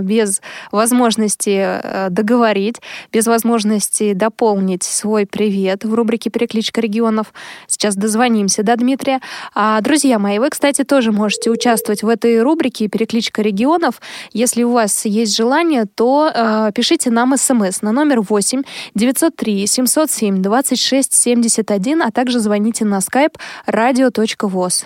[0.01, 7.33] без возможности э, договорить, без возможности дополнить свой привет в рубрике «Перекличка регионов».
[7.67, 9.19] Сейчас дозвонимся до Дмитрия.
[9.53, 14.01] А, друзья мои, вы, кстати, тоже можете участвовать в этой рубрике «Перекличка регионов».
[14.33, 18.63] Если у вас есть желание, то э, пишите нам смс на номер 8
[18.95, 23.35] 903 707 26 71, а также звоните на skype
[23.67, 24.85] radio.voz.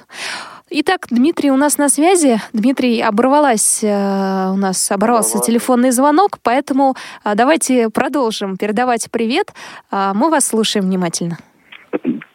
[0.71, 2.37] Итак, Дмитрий у нас на связи.
[2.51, 5.45] Дмитрий, оборвалась э, у нас оборвался Оборвалась.
[5.45, 9.53] телефонный звонок, поэтому э, давайте продолжим передавать привет.
[9.91, 11.37] А, мы вас слушаем внимательно.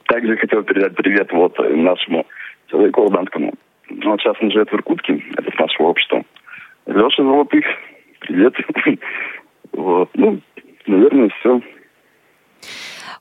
[0.06, 2.24] Также хотел передать привет вот нашему
[2.68, 3.52] человеку Алданскому.
[3.88, 6.22] Ну, Вот сейчас он живет в Иркутске, это с нашего общества.
[6.86, 7.64] Леша Золотых,
[8.20, 8.54] привет.
[9.72, 10.40] Вот, ну,
[10.86, 11.60] наверное, все.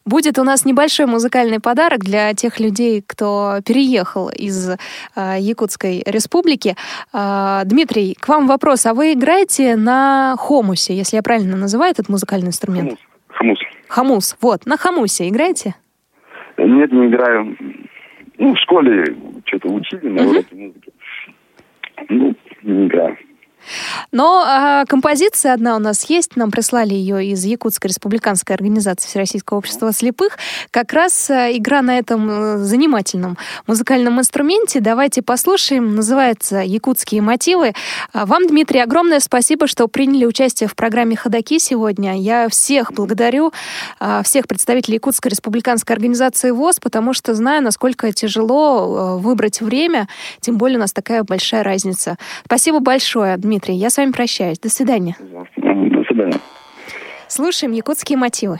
[0.10, 4.76] Будет у нас небольшой музыкальный подарок для тех людей, кто переехал из э,
[5.38, 6.76] Якутской республики.
[7.14, 8.88] Э, Дмитрий, к вам вопрос.
[8.88, 12.98] А вы играете на хомусе, если я правильно называю этот музыкальный инструмент?
[13.28, 13.60] Хамус.
[13.60, 13.60] Хамус.
[13.88, 15.76] Хамус, вот, на хамусе играете?
[16.58, 17.56] Нет, не играю.
[18.40, 20.92] Ну, в школе что-то учили на уроке музыки.
[22.10, 23.16] Ну, не играю.
[24.12, 29.58] Но э, композиция одна у нас есть, нам прислали ее из Якутской республиканской организации Всероссийского
[29.58, 30.38] общества слепых.
[30.72, 34.80] Как раз э, игра на этом э, занимательном музыкальном инструменте.
[34.80, 35.96] Давайте послушаем.
[35.96, 37.74] Называется «Якутские мотивы».
[38.14, 42.20] А вам, Дмитрий, огромное спасибо, что приняли участие в программе «Ходоки» сегодня.
[42.20, 43.54] Я всех благодарю,
[44.00, 50.08] э, всех представителей Якутской республиканской организации ВОЗ, потому что знаю, насколько тяжело э, выбрать время,
[50.42, 52.18] тем более у нас такая большая разница.
[52.46, 53.59] Спасибо большое, Дмитрий.
[53.60, 53.76] Дмитрий.
[53.76, 54.60] Я с вами прощаюсь.
[54.60, 55.18] До свидания.
[55.20, 56.40] До свидания.
[57.28, 58.60] Слушаем якутские мотивы.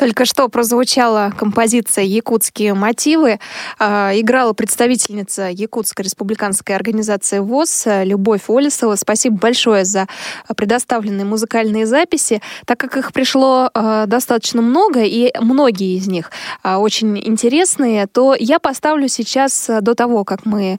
[0.00, 3.38] Только что прозвучала композиция «Якутские мотивы».
[3.78, 8.96] А, играла представительница Якутской республиканской организации ВОЗ Любовь Олесова.
[8.96, 10.06] Спасибо большое за
[10.56, 12.40] предоставленные музыкальные записи.
[12.64, 16.30] Так как их пришло а, достаточно много, и многие из них
[16.62, 20.78] а, очень интересные, то я поставлю сейчас, до того, как мы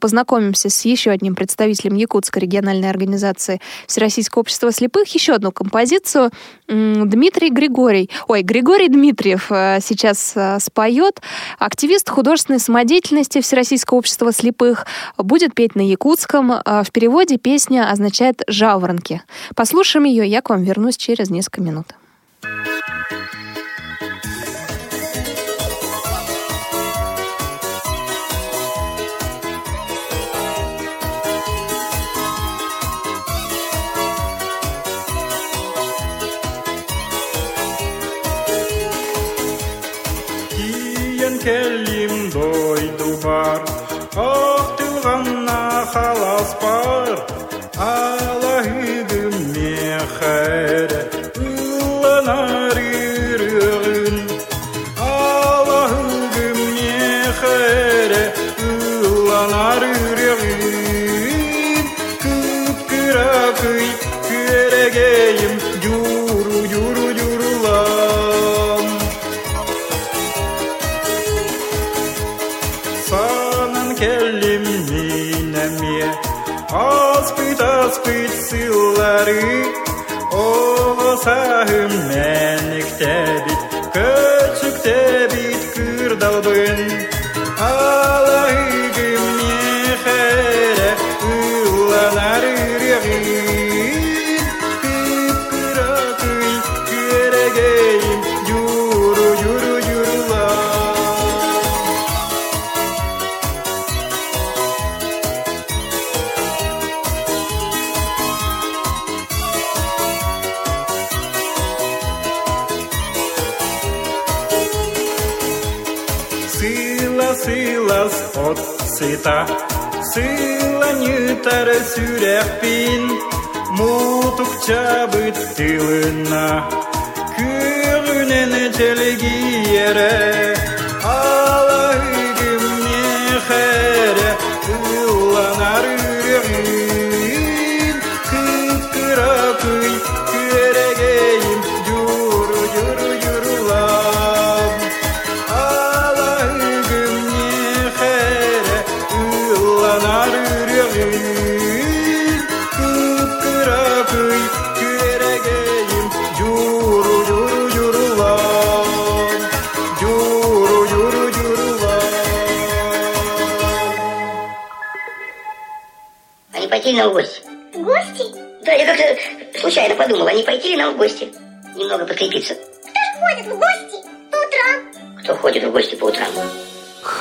[0.00, 6.30] познакомимся с еще одним представителем Якутской региональной организации Всероссийского общества слепых, еще одну композицию.
[6.68, 11.20] Дмитрий Григорий, ой, Григорий Григорий Дмитриев э, сейчас э, споет.
[11.58, 14.86] Активист художественной самодеятельности Всероссийского общества слепых
[15.18, 16.52] будет петь на якутском.
[16.52, 19.20] Э, в переводе песня означает «жаворонки».
[19.56, 21.88] Послушаем ее, я к вам вернусь через несколько минут.
[43.21, 43.61] дойду бар
[44.15, 45.59] ақтылғанна
[45.93, 47.17] халас бар
[47.77, 51.00] алаһыдым мехәре ыланар
[79.32, 79.72] Sahi,
[80.32, 82.31] oh Sahi,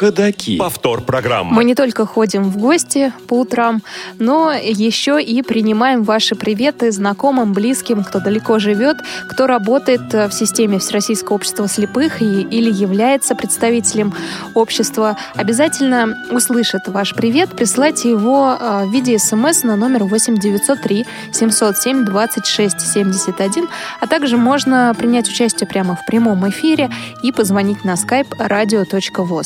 [0.01, 0.57] Ходаки.
[0.57, 1.53] Повтор программы.
[1.53, 3.83] Мы не только ходим в гости по утрам,
[4.17, 8.97] но еще и принимаем ваши приветы знакомым, близким, кто далеко живет,
[9.29, 14.11] кто работает в системе Всероссийского общества слепых и, или является представителем
[14.55, 15.17] общества.
[15.35, 17.51] Обязательно услышит ваш привет.
[17.51, 23.67] Присылайте его э, в виде смс на номер 8 903 707 26 71,
[23.99, 26.89] а также можно принять участие прямо в прямом эфире
[27.21, 29.45] и позвонить на skype radio.voz.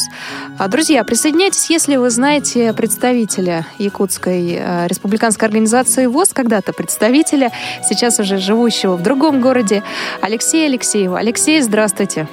[0.58, 7.52] А, Друзья, присоединяйтесь, если вы знаете представителя Якутской э, республиканской организации ВОЗ, когда-то представителя,
[7.84, 9.84] сейчас уже живущего в другом городе,
[10.22, 11.20] Алексея Алексеева.
[11.20, 12.28] Алексей, здравствуйте.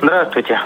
[0.00, 0.60] Здравствуйте.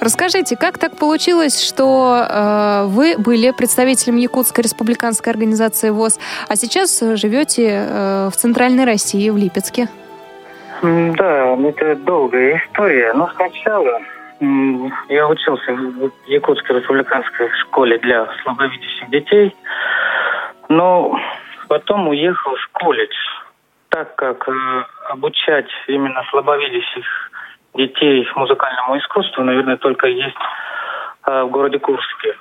[0.00, 6.18] Расскажите, как так получилось, что э, вы были представителем Якутской республиканской организации ВОЗ,
[6.48, 9.88] а сейчас живете э, в Центральной России, в Липецке?
[10.82, 13.12] Да, это долгая история.
[13.12, 14.00] Но сначала
[14.40, 19.54] я учился в Якутской республиканской школе для слабовидящих детей,
[20.68, 21.14] но
[21.68, 23.14] потом уехал в колледж,
[23.90, 27.04] так как э, обучать именно слабовидящих
[27.74, 30.36] детей музыкальному искусству, наверное, только есть
[31.26, 32.36] э, в городе Курске.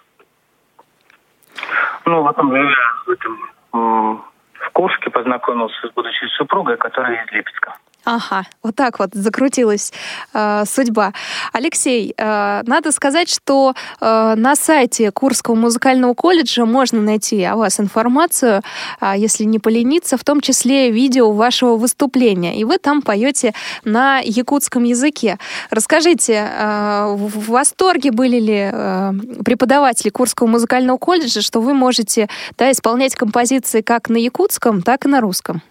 [2.05, 2.75] Ну, потом живя
[3.05, 7.75] в этом в Курске познакомился с будущей супругой, которая из Липецка.
[8.05, 9.91] Ага, вот так вот закрутилась
[10.33, 11.13] э, судьба.
[11.51, 17.79] Алексей, э, надо сказать, что э, на сайте Курского музыкального колледжа можно найти о вас
[17.79, 18.63] информацию,
[18.99, 22.57] а если не полениться, в том числе видео вашего выступления.
[22.57, 25.37] И вы там поете на якутском языке.
[25.69, 32.71] Расскажите, э, в восторге были ли э, преподаватели Курского музыкального колледжа, что вы можете да,
[32.71, 35.61] исполнять композиции как на якутском, так и на русском?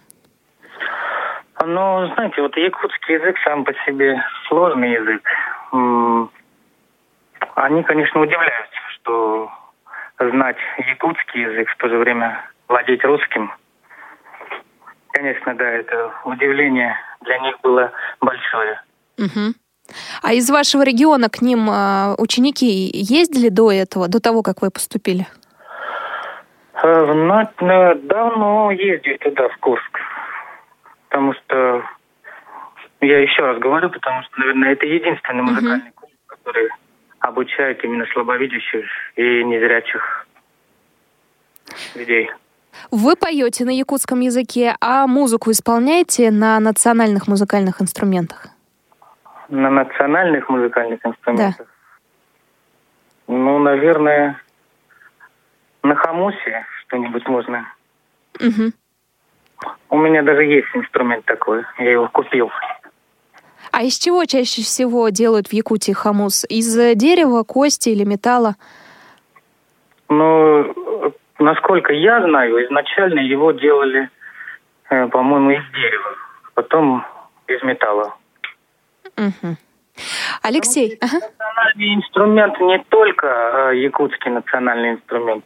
[1.65, 5.21] Ну, знаете, вот якутский язык сам по себе сложный язык.
[7.55, 9.51] Они, конечно, удивляются, что
[10.19, 13.51] знать якутский язык, в то же время владеть русским.
[15.11, 17.91] Конечно, да, это удивление для них было
[18.21, 18.81] большое.
[19.17, 19.53] Мгм.
[20.21, 24.69] А из вашего региона к ним а, ученики ездили до этого, до того, как вы
[24.69, 25.25] поступили?
[26.81, 29.99] Э, на- Давно ездил туда, в Курск.
[31.09, 31.83] Потому что,
[33.01, 36.69] я еще раз говорю, потому что, наверное, это единственный музыкальный колледж, который
[37.19, 38.85] обучает именно слабовидящих
[39.15, 40.27] и незрячих
[41.95, 42.29] людей.
[42.91, 48.47] Вы поете на якутском языке, а музыку исполняете на национальных музыкальных инструментах?
[49.49, 51.67] На национальных музыкальных инструментах.
[53.27, 54.39] Ну, наверное,
[55.81, 57.67] на хамусе что-нибудь можно.
[58.39, 58.73] Мгм.
[59.89, 62.51] У меня даже есть инструмент такой, я его купил.
[63.71, 66.45] А из чего чаще всего делают в Якутии хамус?
[66.49, 68.55] Из э, дерева, кости или металла?
[70.09, 74.09] Ну, насколько я знаю, изначально его делали,
[74.89, 76.15] э, по-моему, из дерева,
[76.55, 77.05] потом
[77.47, 78.15] из металла.
[79.15, 79.57] Мгм.
[80.41, 81.19] Алексей, ага.
[81.19, 85.45] Национальный инструмент не только э, якутский национальный инструмент.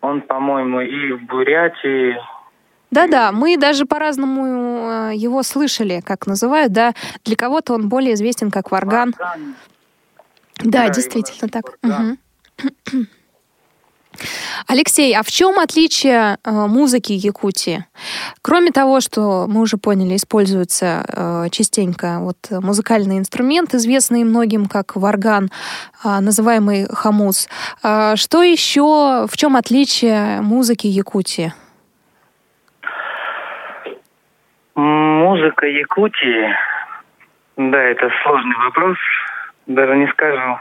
[0.00, 2.18] Он, по-моему, и в Бурятии.
[2.94, 6.94] Да-да, мы даже по-разному э, его слышали, как называют, да.
[7.24, 9.14] Для кого-то он более известен как варган.
[9.18, 9.36] Да,
[10.62, 11.76] Да, действительно так.
[14.68, 17.84] Алексей, а в чем отличие э, музыки Якутии?
[18.42, 24.66] Кроме того, что мы уже поняли, используется э, частенько вот э, музыкальный инструмент, известный многим
[24.66, 25.50] как варган,
[26.04, 27.48] а, называемый хамус.
[27.82, 31.52] А, Что еще, в чем отличие музыки Якутии?
[34.74, 36.56] Музыка Якутии,
[37.56, 38.96] да, это сложный вопрос,
[39.66, 40.58] даже не скажу.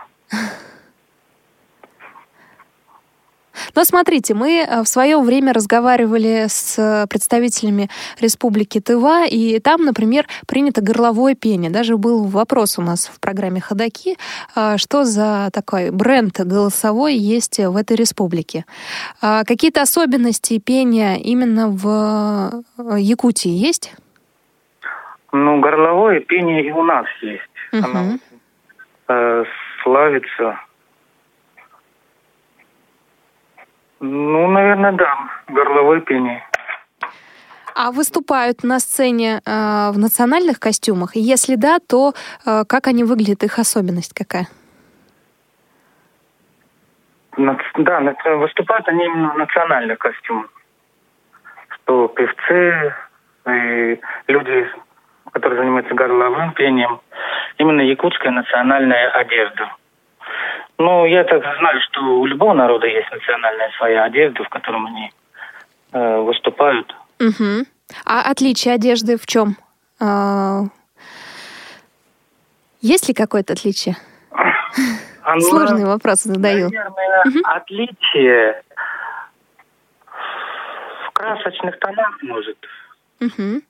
[3.76, 9.84] Но смотрите, мы э, в свое время разговаривали с э, представителями Республики Тыва, и там,
[9.84, 11.72] например, принято горловое пение.
[11.72, 14.18] Даже был вопрос у нас в программе «Ходоки»,
[14.56, 18.66] э, что за такой бренд голосовой есть в этой республике.
[19.22, 22.64] А какие-то особенности пения именно в
[22.98, 23.94] Якутии есть?
[25.32, 27.42] Ну, горловое пение и у нас есть.
[27.72, 27.84] Угу.
[27.84, 28.18] Оно
[29.08, 29.44] э,
[29.84, 30.60] славится
[34.06, 35.16] Ну, наверное, да.
[35.48, 36.46] Горловое пение.
[37.74, 41.12] А выступают на сцене э, в национальных костюмах?
[41.16, 42.12] Если да, то
[42.46, 44.48] э, как они выглядят, их особенность какая?
[47.38, 50.50] Да, выступают они именно в национальных костюмах.
[51.70, 52.94] Что певцы
[53.48, 54.68] и люди,
[55.32, 57.00] которые занимаются горловым пением,
[57.58, 59.72] именно якутская национальная одежда.
[60.78, 65.12] Ну, я так знаю, что у любого народа есть национальная своя одежда, в котором они
[65.92, 66.94] э, выступают.
[67.20, 67.66] Угу.
[68.06, 69.56] А отличие одежды в чем?
[70.00, 70.64] А...
[72.82, 73.96] Есть ли какое-то отличие?
[75.24, 76.70] Оно, Сложный вопрос задаю.
[76.70, 77.40] Наверное, угу.
[77.44, 78.62] отличие
[81.08, 82.58] в красочных тонах, может.
[83.22, 83.62] Угу.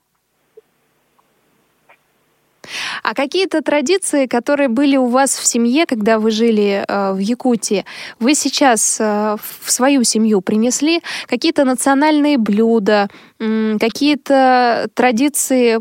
[3.02, 7.84] А какие-то традиции, которые были у вас в семье, когда вы жили э, в Якутии,
[8.20, 13.08] вы сейчас э, в свою семью принесли какие-то национальные блюда,
[13.40, 15.78] э, какие-то традиции,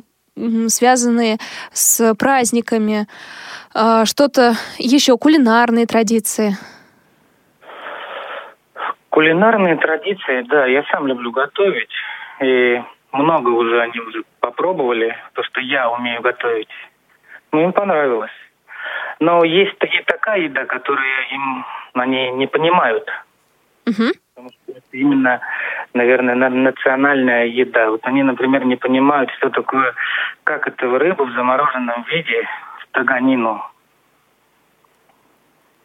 [0.68, 1.38] связанные
[1.72, 3.08] с праздниками,
[3.76, 6.58] э, что-то еще, кулинарные традиции?
[9.10, 11.90] Кулинарные традиции, да, я сам люблю готовить.
[12.42, 12.82] И
[13.12, 14.24] много уже они уже
[14.54, 16.70] попробовали, то, что я умею готовить.
[17.52, 18.32] Ну, им понравилось.
[19.20, 23.08] Но есть и такая еда, которую им они не понимают.
[23.86, 24.12] Угу.
[24.36, 25.42] Потому что это именно,
[25.94, 27.92] наверное, национальная еда.
[27.92, 29.94] Вот они, например, не понимают, что такое,
[30.44, 32.48] как это рыбу в замороженном виде,
[32.80, 33.64] в таганину.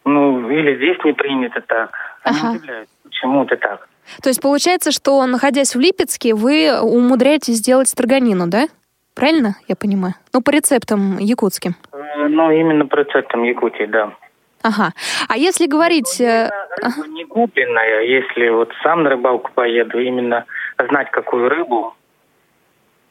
[0.05, 1.91] Ну, или здесь не принято так.
[2.23, 2.51] Они ага.
[2.53, 3.89] удивляются, почему это так.
[4.23, 8.69] То есть получается, что, находясь в Липецке, вы умудряетесь сделать строганину, да?
[9.15, 10.15] Правильно я понимаю?
[10.33, 11.75] Ну, по рецептам якутским.
[11.93, 14.15] Э, ну, именно по рецептам Якутии, да.
[14.63, 14.93] Ага.
[15.29, 16.21] А если говорить...
[16.21, 20.45] Рыба не купленная, если вот сам на рыбалку поеду, именно
[20.89, 21.95] знать, какую рыбу,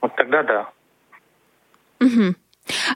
[0.01, 0.69] вот тогда да.
[1.99, 2.35] Угу.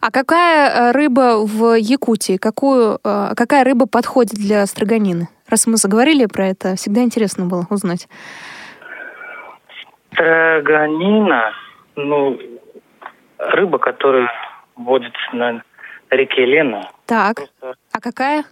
[0.02, 2.38] А какая э, рыба в Якутии?
[2.38, 5.28] Какую, какая рыба подходит для строганины?
[5.52, 8.08] Раз мы заговорили про это, всегда интересно было узнать.
[10.14, 11.52] Строганина,
[11.98, 12.40] ну,
[13.38, 14.32] рыба, которая
[14.78, 15.62] водится на
[16.10, 16.90] реке Лена.
[17.06, 17.76] Так, просто...
[17.92, 18.46] а какая?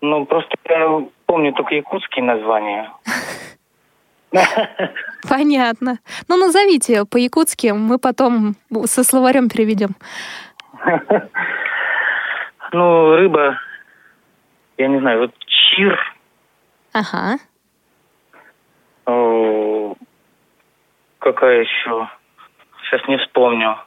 [0.00, 2.90] Ну, просто я помню только якутские названия.
[5.28, 6.00] Понятно.
[6.26, 9.94] Ну, назовите по-якутски, мы потом со словарем переведем.
[12.72, 13.56] Ну, рыба,
[14.78, 15.43] я не знаю, вот
[15.74, 15.98] чир.
[16.92, 17.38] Ага.
[21.18, 22.08] Какая еще?
[22.82, 23.78] Сейчас не вспомню.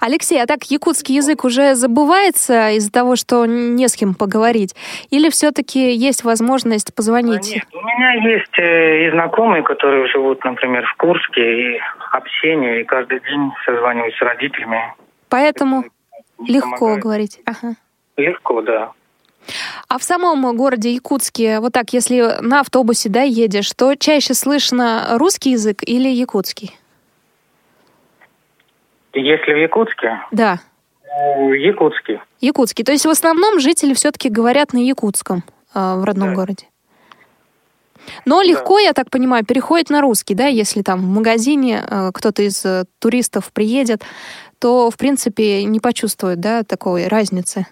[0.00, 4.74] Алексей, а так якутский язык уже забывается из-за того, что не с кем поговорить?
[5.10, 7.54] Или все-таки есть возможность позвонить?
[7.54, 11.80] Нет, у меня есть э, и знакомые, которые живут, например, в Курске, и
[12.12, 14.94] общение, и каждый день созваниваюсь с родителями.
[15.28, 15.84] Поэтому
[16.38, 17.02] легко помогает.
[17.02, 17.40] говорить?
[17.44, 17.76] Ага.
[18.16, 18.92] Легко, да.
[19.88, 25.06] А в самом городе Якутске, вот так, если на автобусе, да, едешь, то чаще слышно
[25.18, 26.76] русский язык или якутский?
[29.14, 30.20] Если в Якутске?
[30.30, 30.60] Да.
[31.38, 32.20] Якутский.
[32.40, 32.84] Якутский.
[32.84, 35.42] То есть в основном жители все-таки говорят на якутском
[35.74, 36.34] э, в родном да.
[36.34, 36.66] городе.
[38.24, 42.42] Но легко, я так понимаю, переходит на русский, да, если там в магазине э, кто-то
[42.42, 44.02] из э, туристов приедет,
[44.58, 47.66] то, в принципе, не почувствует, да, такой разницы.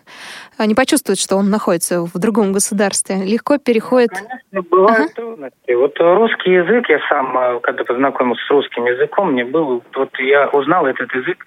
[0.58, 3.24] А не почувствует, что он находится в другом государстве.
[3.24, 4.10] Легко переходит...
[4.10, 5.14] Конечно, бывают ага.
[5.14, 5.72] трудности.
[5.72, 9.82] Вот русский язык, я сам, э, когда познакомился с русским языком, мне был...
[9.94, 11.46] Вот я узнал этот язык,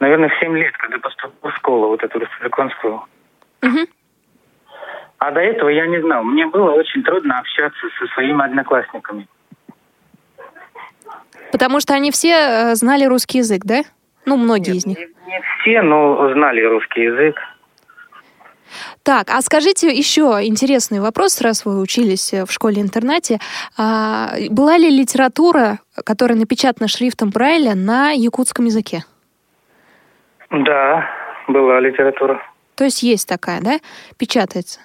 [0.00, 3.02] наверное, в 7 лет, когда поступил в школу, вот эту республиканскую.
[3.62, 3.86] Угу.
[5.18, 6.24] А до этого я не знал.
[6.24, 9.26] Мне было очень трудно общаться со своими одноклассниками.
[11.52, 13.82] Потому что они все э, знали русский язык, да?
[14.26, 14.98] Ну, многие Нет, из них.
[14.98, 17.36] Не, не все, но знали русский язык.
[19.02, 23.38] Так, а скажите еще интересный вопрос, раз вы учились э, в школе-интернате.
[23.78, 29.04] А, была ли литература, которая напечатана шрифтом Брайля на якутском языке?
[30.50, 31.08] Да,
[31.48, 32.42] была литература.
[32.74, 33.78] То есть есть такая, да?
[34.18, 34.80] Печатается.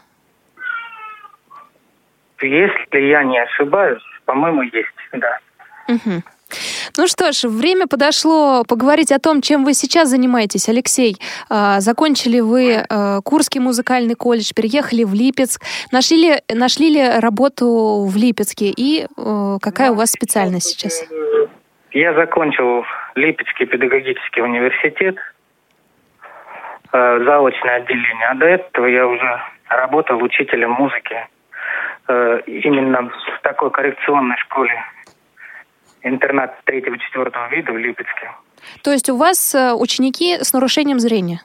[2.42, 5.40] Если я не ошибаюсь, по-моему, есть, да.
[5.88, 6.24] Угу.
[6.98, 11.16] Ну что ж, время подошло поговорить о том, чем вы сейчас занимаетесь, Алексей.
[11.50, 15.62] А, закончили вы а, Курский музыкальный колледж, переехали в Липецк.
[15.92, 21.08] Нашли ли, нашли ли работу в Липецке и а, какая у вас специальность сейчас?
[21.92, 22.84] Я закончил
[23.16, 25.18] Липецкий педагогический университет,
[26.94, 28.28] заочное отделение.
[28.30, 31.16] А до этого я уже работал учителем музыки
[32.46, 34.84] именно в такой коррекционной школе
[36.04, 38.32] интернат третьего-четвертого вида в Липецке.
[38.84, 41.42] То есть у вас э, ученики с нарушением зрения?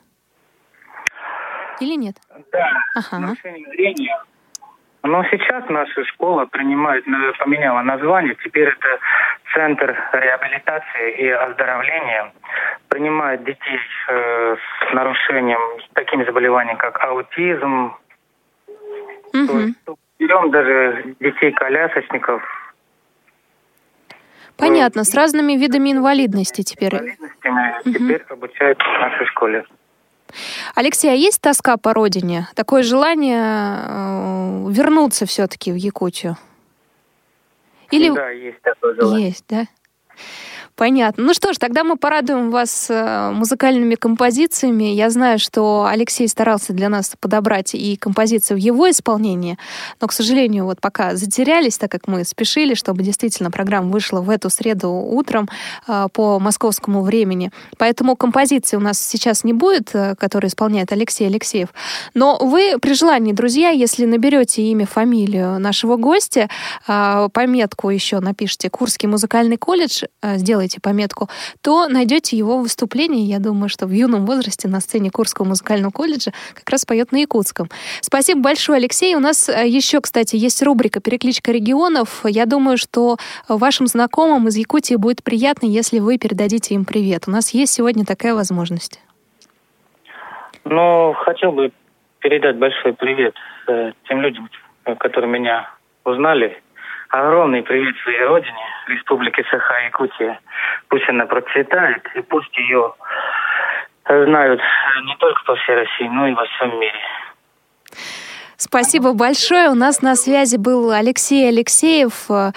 [1.81, 2.17] Или нет?
[2.53, 3.03] Да, ага.
[3.03, 4.19] с нарушением зрения.
[5.03, 7.05] Но сейчас наша школа принимает,
[7.39, 8.37] поменяла название.
[8.43, 8.99] Теперь это
[9.55, 12.33] Центр реабилитации и оздоровления.
[12.89, 17.95] Принимает детей э, с нарушением, с такими заболеваниями, как аутизм.
[19.33, 19.47] Угу.
[19.47, 19.79] То есть,
[20.19, 22.43] берем даже детей-колясочников,
[24.57, 26.95] Понятно, с разными видами инвалидности теперь.
[26.95, 29.65] Инвалидностями теперь обучают в нашей школе.
[30.75, 32.49] Алексей, а есть тоска по родине?
[32.55, 36.37] Такое желание э, вернуться все-таки в Якутию?
[37.91, 38.11] Или...
[38.11, 39.29] Да, есть такое желание.
[39.29, 39.67] Есть, да?
[40.77, 41.25] Понятно.
[41.25, 44.85] Ну что ж, тогда мы порадуем вас э, музыкальными композициями.
[44.85, 49.57] Я знаю, что Алексей старался для нас подобрать и композиции в его исполнении,
[50.03, 54.29] но, к сожалению, вот пока затерялись, так как мы спешили, чтобы действительно программа вышла в
[54.29, 55.49] эту среду утром
[55.89, 57.53] э, по московскому времени.
[57.79, 61.71] Поэтому композиции у нас сейчас не будет, э, которые исполняет Алексей Алексеев.
[62.13, 66.51] Но вы при желании, друзья, если наберете имя, фамилию нашего гостя,
[66.87, 71.29] пометку еще напишите «Курский музыкальный колледж», сделайте сделаете пометку,
[71.63, 73.25] то найдете его выступление.
[73.25, 77.19] Я думаю, что в юном возрасте на сцене Курского музыкального колледжа как раз поет на
[77.19, 77.69] якутском.
[78.01, 79.15] Спасибо большое, Алексей.
[79.15, 82.25] У нас э, еще, кстати, есть рубрика «Перекличка регионов».
[82.25, 83.17] Я думаю, что
[83.49, 87.25] вашим знакомым из Якутии будет приятно, если вы передадите им привет.
[87.27, 89.01] У нас есть сегодня такая возможность.
[90.65, 91.71] Ну, хотел бы
[92.19, 93.35] передать большой привет
[93.69, 94.51] э, тем людям,
[94.99, 95.71] которые меня
[96.05, 96.61] узнали
[97.11, 100.39] Огромный привет своей родине, Республике Саха-Якутия.
[100.89, 102.93] Пусть она процветает, и пусть ее
[104.09, 104.61] знают
[105.05, 107.01] не только по всей России, но и во всем мире.
[108.57, 109.69] Спасибо большое.
[109.69, 112.53] У нас на связи был Алексей Алексеев, а,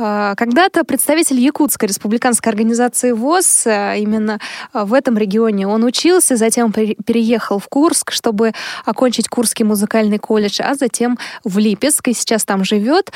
[0.00, 4.40] когда-то представитель Якутской республиканской организации ВОЗ а, именно
[4.72, 8.52] а, в этом регионе он учился, затем переехал в Курск, чтобы
[8.84, 13.12] окончить Курский музыкальный колледж, а затем в Липецк и сейчас там живет.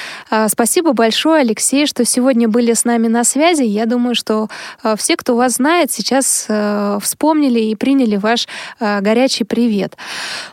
[0.48, 3.62] Спасибо большое, Алексей, что сегодня были с нами на связи.
[3.62, 4.48] Я думаю, что
[4.96, 6.48] все, кто вас знает, сейчас
[7.00, 8.46] вспомнили и приняли ваш
[8.80, 9.96] горячий привет.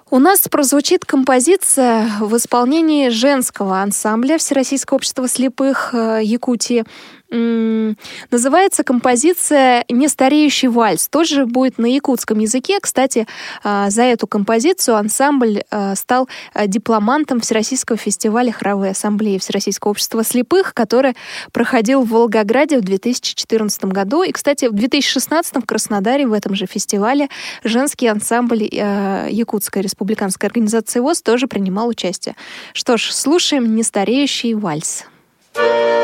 [0.09, 6.85] У нас прозвучит композиция в исполнении женского ансамбля Всероссийского общества слепых э, Якутии.
[7.31, 11.07] Называется композиция «Нестареющий вальс».
[11.07, 12.79] Тоже будет на якутском языке.
[12.81, 13.25] Кстати,
[13.63, 20.25] а, за эту композицию ансамбль а, стал а, дипломантом Всероссийского фестиваля хоровой ассамблеи Всероссийского общества
[20.25, 21.15] слепых, который
[21.53, 24.23] проходил в Волгограде в 2014 году.
[24.23, 27.29] И, кстати, в 2016 в Краснодаре в этом же фестивале
[27.63, 32.35] женский ансамбль Якутской республиканской организации ВОЗ тоже принимал участие.
[32.73, 35.05] Что ж, слушаем «Нестареющий вальс».
[35.53, 36.00] Thank you.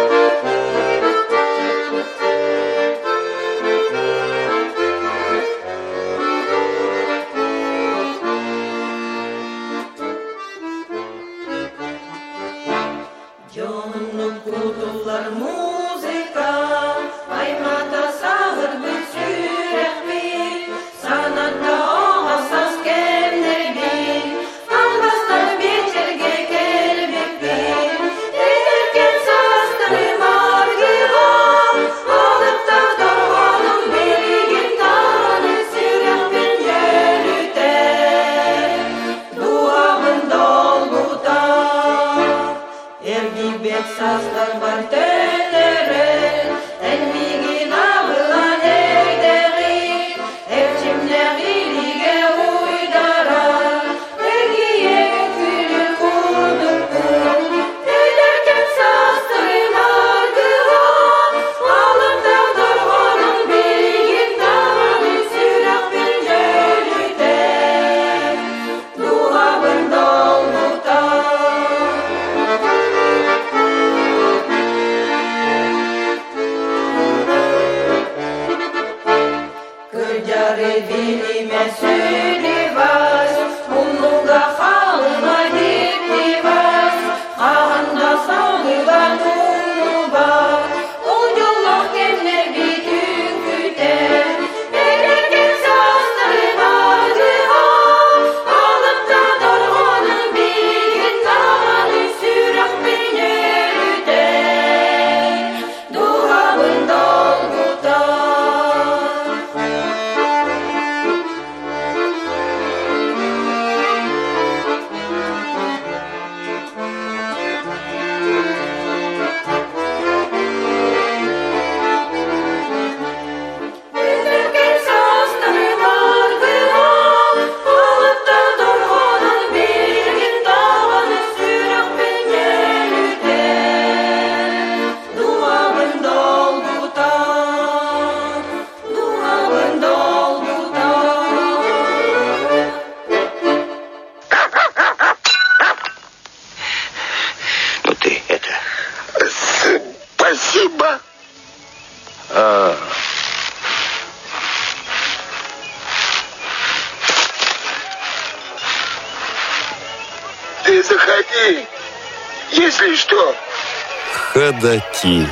[164.47, 165.27] Ходаки.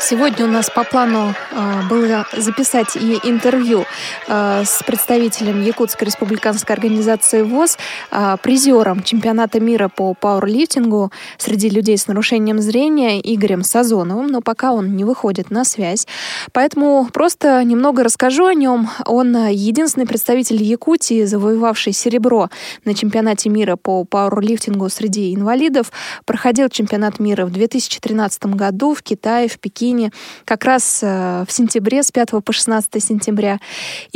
[0.00, 3.84] Сегодня у нас по плану э, было записать и интервью
[4.28, 7.78] с представителем Якутской республиканской организации ВОЗ,
[8.10, 14.72] э, призером чемпионата мира по пауэрлифтингу среди людей с нарушением зрения Игорем Сазоновым, но пока
[14.72, 16.06] он не выходит на связь.
[16.52, 18.88] Поэтому просто немного расскажу о нем.
[19.06, 22.50] Он единственный представитель Якутии, завоевавший серебро
[22.84, 25.90] на чемпионате мира по пауэрлифтингу среди инвалидов.
[26.24, 30.12] Проходил чемпионат мира в 2013 году в Китае, в Пекине,
[30.44, 33.58] как раз э, в сентябре, с 5 по 16 сентября.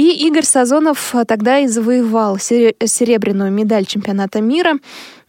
[0.03, 4.81] И Игорь Сазонов тогда и завоевал сере- серебряную медаль чемпионата мира.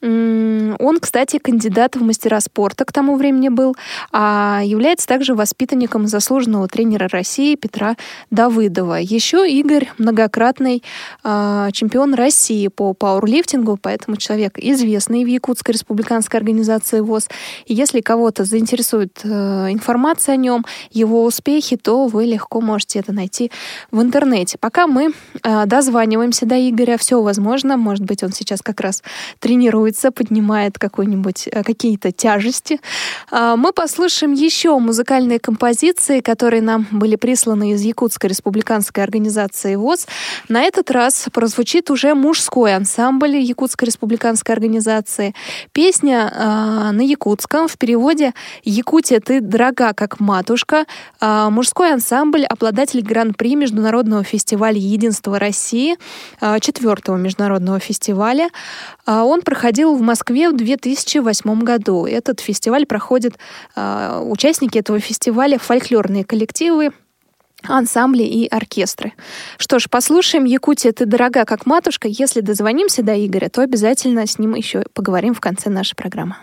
[0.03, 3.75] Он, кстати, кандидат в мастера спорта к тому времени был,
[4.11, 7.95] а является также воспитанником заслуженного тренера России Петра
[8.29, 8.95] Давыдова.
[8.95, 10.83] Еще Игорь многократный
[11.23, 17.29] э, чемпион России по пауэрлифтингу, поэтому человек известный в Якутской республиканской организации ВОЗ.
[17.65, 19.27] И если кого-то заинтересует э,
[19.71, 23.51] информация о нем, его успехи, то вы легко можете это найти
[23.91, 24.57] в интернете.
[24.59, 27.77] Пока мы э, дозваниваемся до Игоря, все возможно.
[27.77, 29.01] Может быть, он сейчас как раз
[29.93, 32.79] тренируется, поднимает какой-нибудь, э, какие-то тяжести.
[33.31, 40.07] А, Мы послушаем еще музыкальные композиции, которые нам были присланы из Якутской республиканской организации ВОЗ.
[40.49, 45.33] На этот раз прозвучит уже мужской ансамбль Якутской республиканской организации.
[45.71, 48.33] Песня э, на якутском в переводе
[48.65, 50.85] «Якутия, ты дорога, как матушка».
[51.19, 55.95] А, Мужской ансамбль, обладатель гран-при Международного фестиваля «Единство России»,
[56.41, 58.49] а, четвертого международного фестиваля.
[59.05, 62.05] А, Он проходил в Москве в 2008 году.
[62.05, 63.37] Этот фестиваль проходит,
[63.75, 66.91] а, участники этого фестиваля, фольклорные коллективы,
[67.63, 69.13] ансамбли и оркестры.
[69.57, 72.07] Что ж, послушаем «Якутия, ты дорога, как матушка».
[72.07, 76.35] Если дозвонимся до Игоря, то обязательно с ним еще поговорим в конце нашей программы.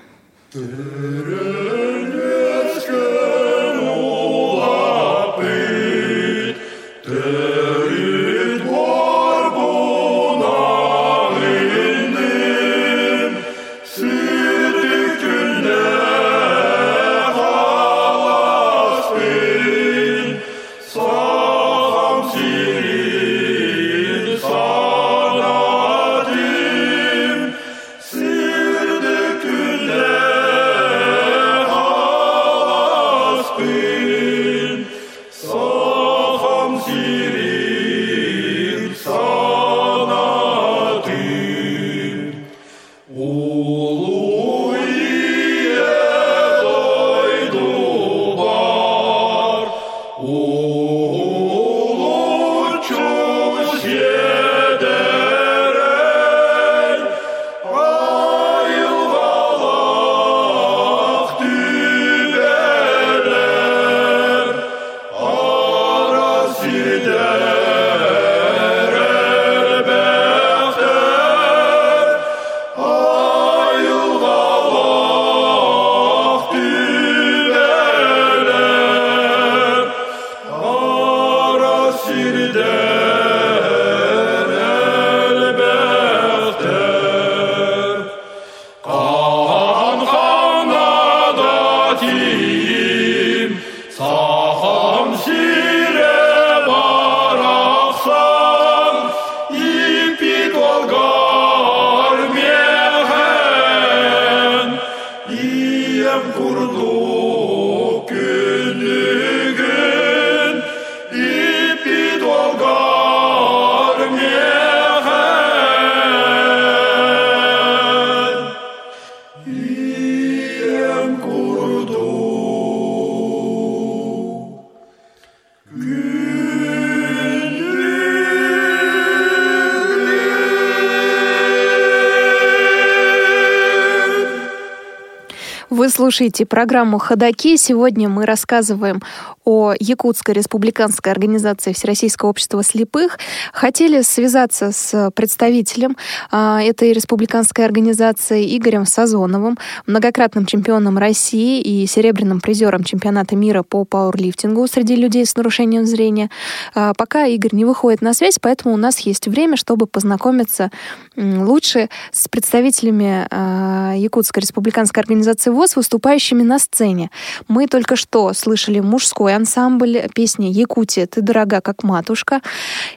[135.91, 137.57] Слушаете программу «Ходоки».
[137.57, 139.03] Сегодня мы рассказываем
[139.45, 143.18] о Якутской республиканской организации Всероссийского общества слепых.
[143.53, 145.97] Хотели связаться с представителем
[146.30, 153.84] а, этой республиканской организации Игорем Сазоновым, многократным чемпионом России и серебряным призером чемпионата мира по
[153.84, 156.30] пауэрлифтингу среди людей с нарушением зрения.
[156.74, 160.70] А, пока Игорь не выходит на связь, поэтому у нас есть время, чтобы познакомиться
[161.16, 167.11] лучше с представителями а, Якутской республиканской организации ВОЗ, выступающими на сцене.
[167.49, 172.43] Мы только что слышали мужской ансамбль песни «Якутия, ты дорога, как матушка».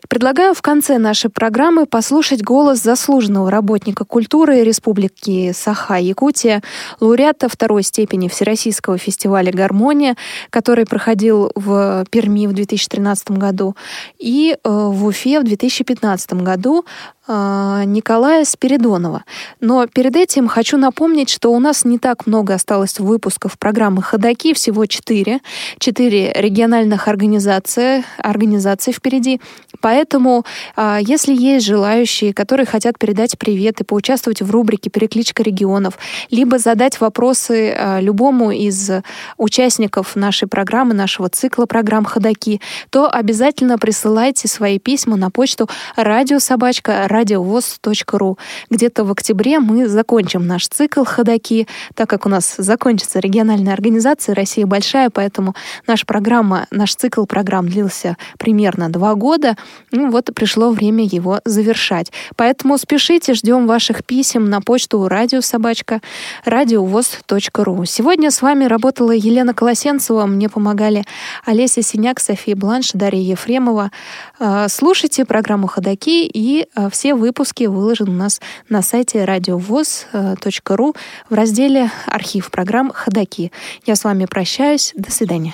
[0.10, 6.62] Предлагаю в конце нашей программы послушать голос заслуженного работника культуры Республики Саха-Якутия,
[7.00, 10.18] лауреата второй степени Всероссийского фестиваля «Гармония»,
[10.50, 13.78] который проходил в Перми в 2013 году
[14.20, 16.84] и э, в Уфе в 2015 году
[17.28, 19.24] Николая Спиридонова.
[19.61, 24.53] Но перед этим хочу напомнить, что у нас не так много осталось выпусков программы «Ходоки»,
[24.53, 25.39] всего четыре.
[25.80, 29.39] Четыре региональных организации, организации впереди.
[29.80, 30.45] Поэтому,
[30.76, 35.97] а, если есть желающие, которые хотят передать привет и поучаствовать в рубрике «Перекличка регионов»,
[36.30, 38.91] либо задать вопросы а, любому из
[39.38, 42.59] участников нашей программы, нашего цикла программ «Ходоки»,
[42.89, 48.38] то обязательно присылайте свои письма на почту радиособачка радиовоз.ру.
[48.70, 54.34] Где-то в октябре мы закончим наш цикл «Ходоки», так как у нас закончится региональная организация
[54.36, 55.53] «Россия большая», поэтому
[55.86, 59.55] наша программа, наш цикл программ длился примерно два года.
[59.91, 62.11] Ну вот пришло время его завершать.
[62.36, 66.01] Поэтому спешите, ждем ваших писем на почту радиособачка
[66.45, 67.86] радиовоз.ру.
[67.86, 71.05] Сегодня с вами работала Елена Колосенцева, мне помогали
[71.45, 73.91] Олеся Синяк, София Бланш, Дарья Ефремова.
[74.39, 78.39] А, слушайте программу «Ходоки» и а, все все выпуски выложены у нас
[78.70, 80.95] на сайте радиовоз.ру
[81.30, 83.51] в разделе «Архив программ Ходоки».
[83.86, 84.93] Я с вами прощаюсь.
[84.95, 85.54] До свидания.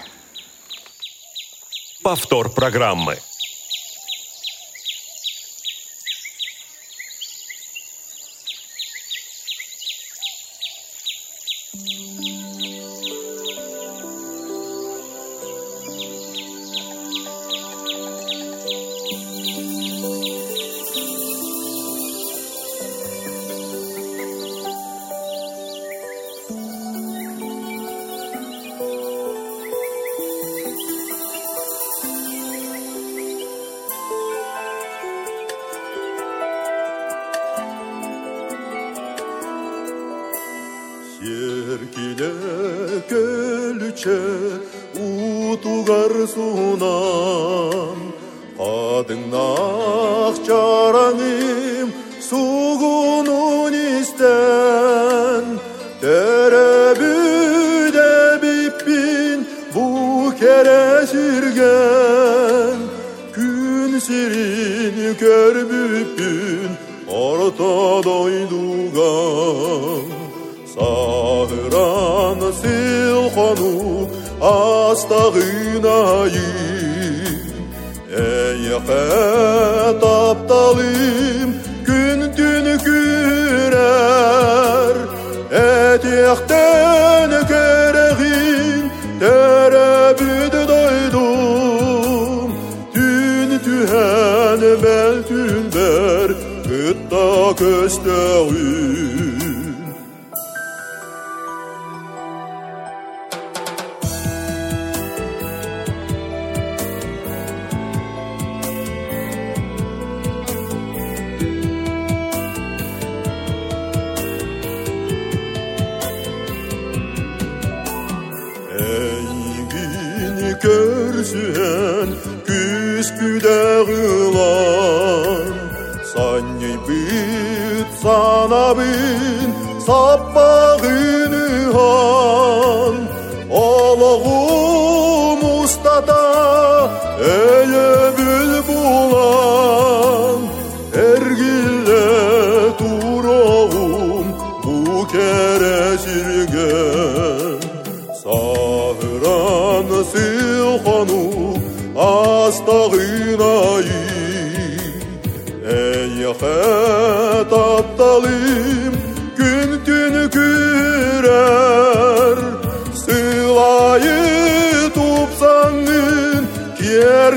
[2.03, 3.17] Повтор программы.
[95.27, 96.35] d'une verre
[96.71, 98.39] et ta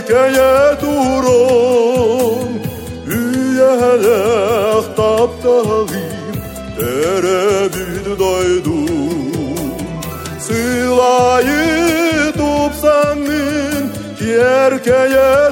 [0.02, 2.62] erkeğe durun
[3.06, 5.88] Üyerek taptağım
[6.76, 9.32] Tereddüt doydum.
[10.40, 12.82] Sılayı tup
[14.18, 15.51] ki erkeğe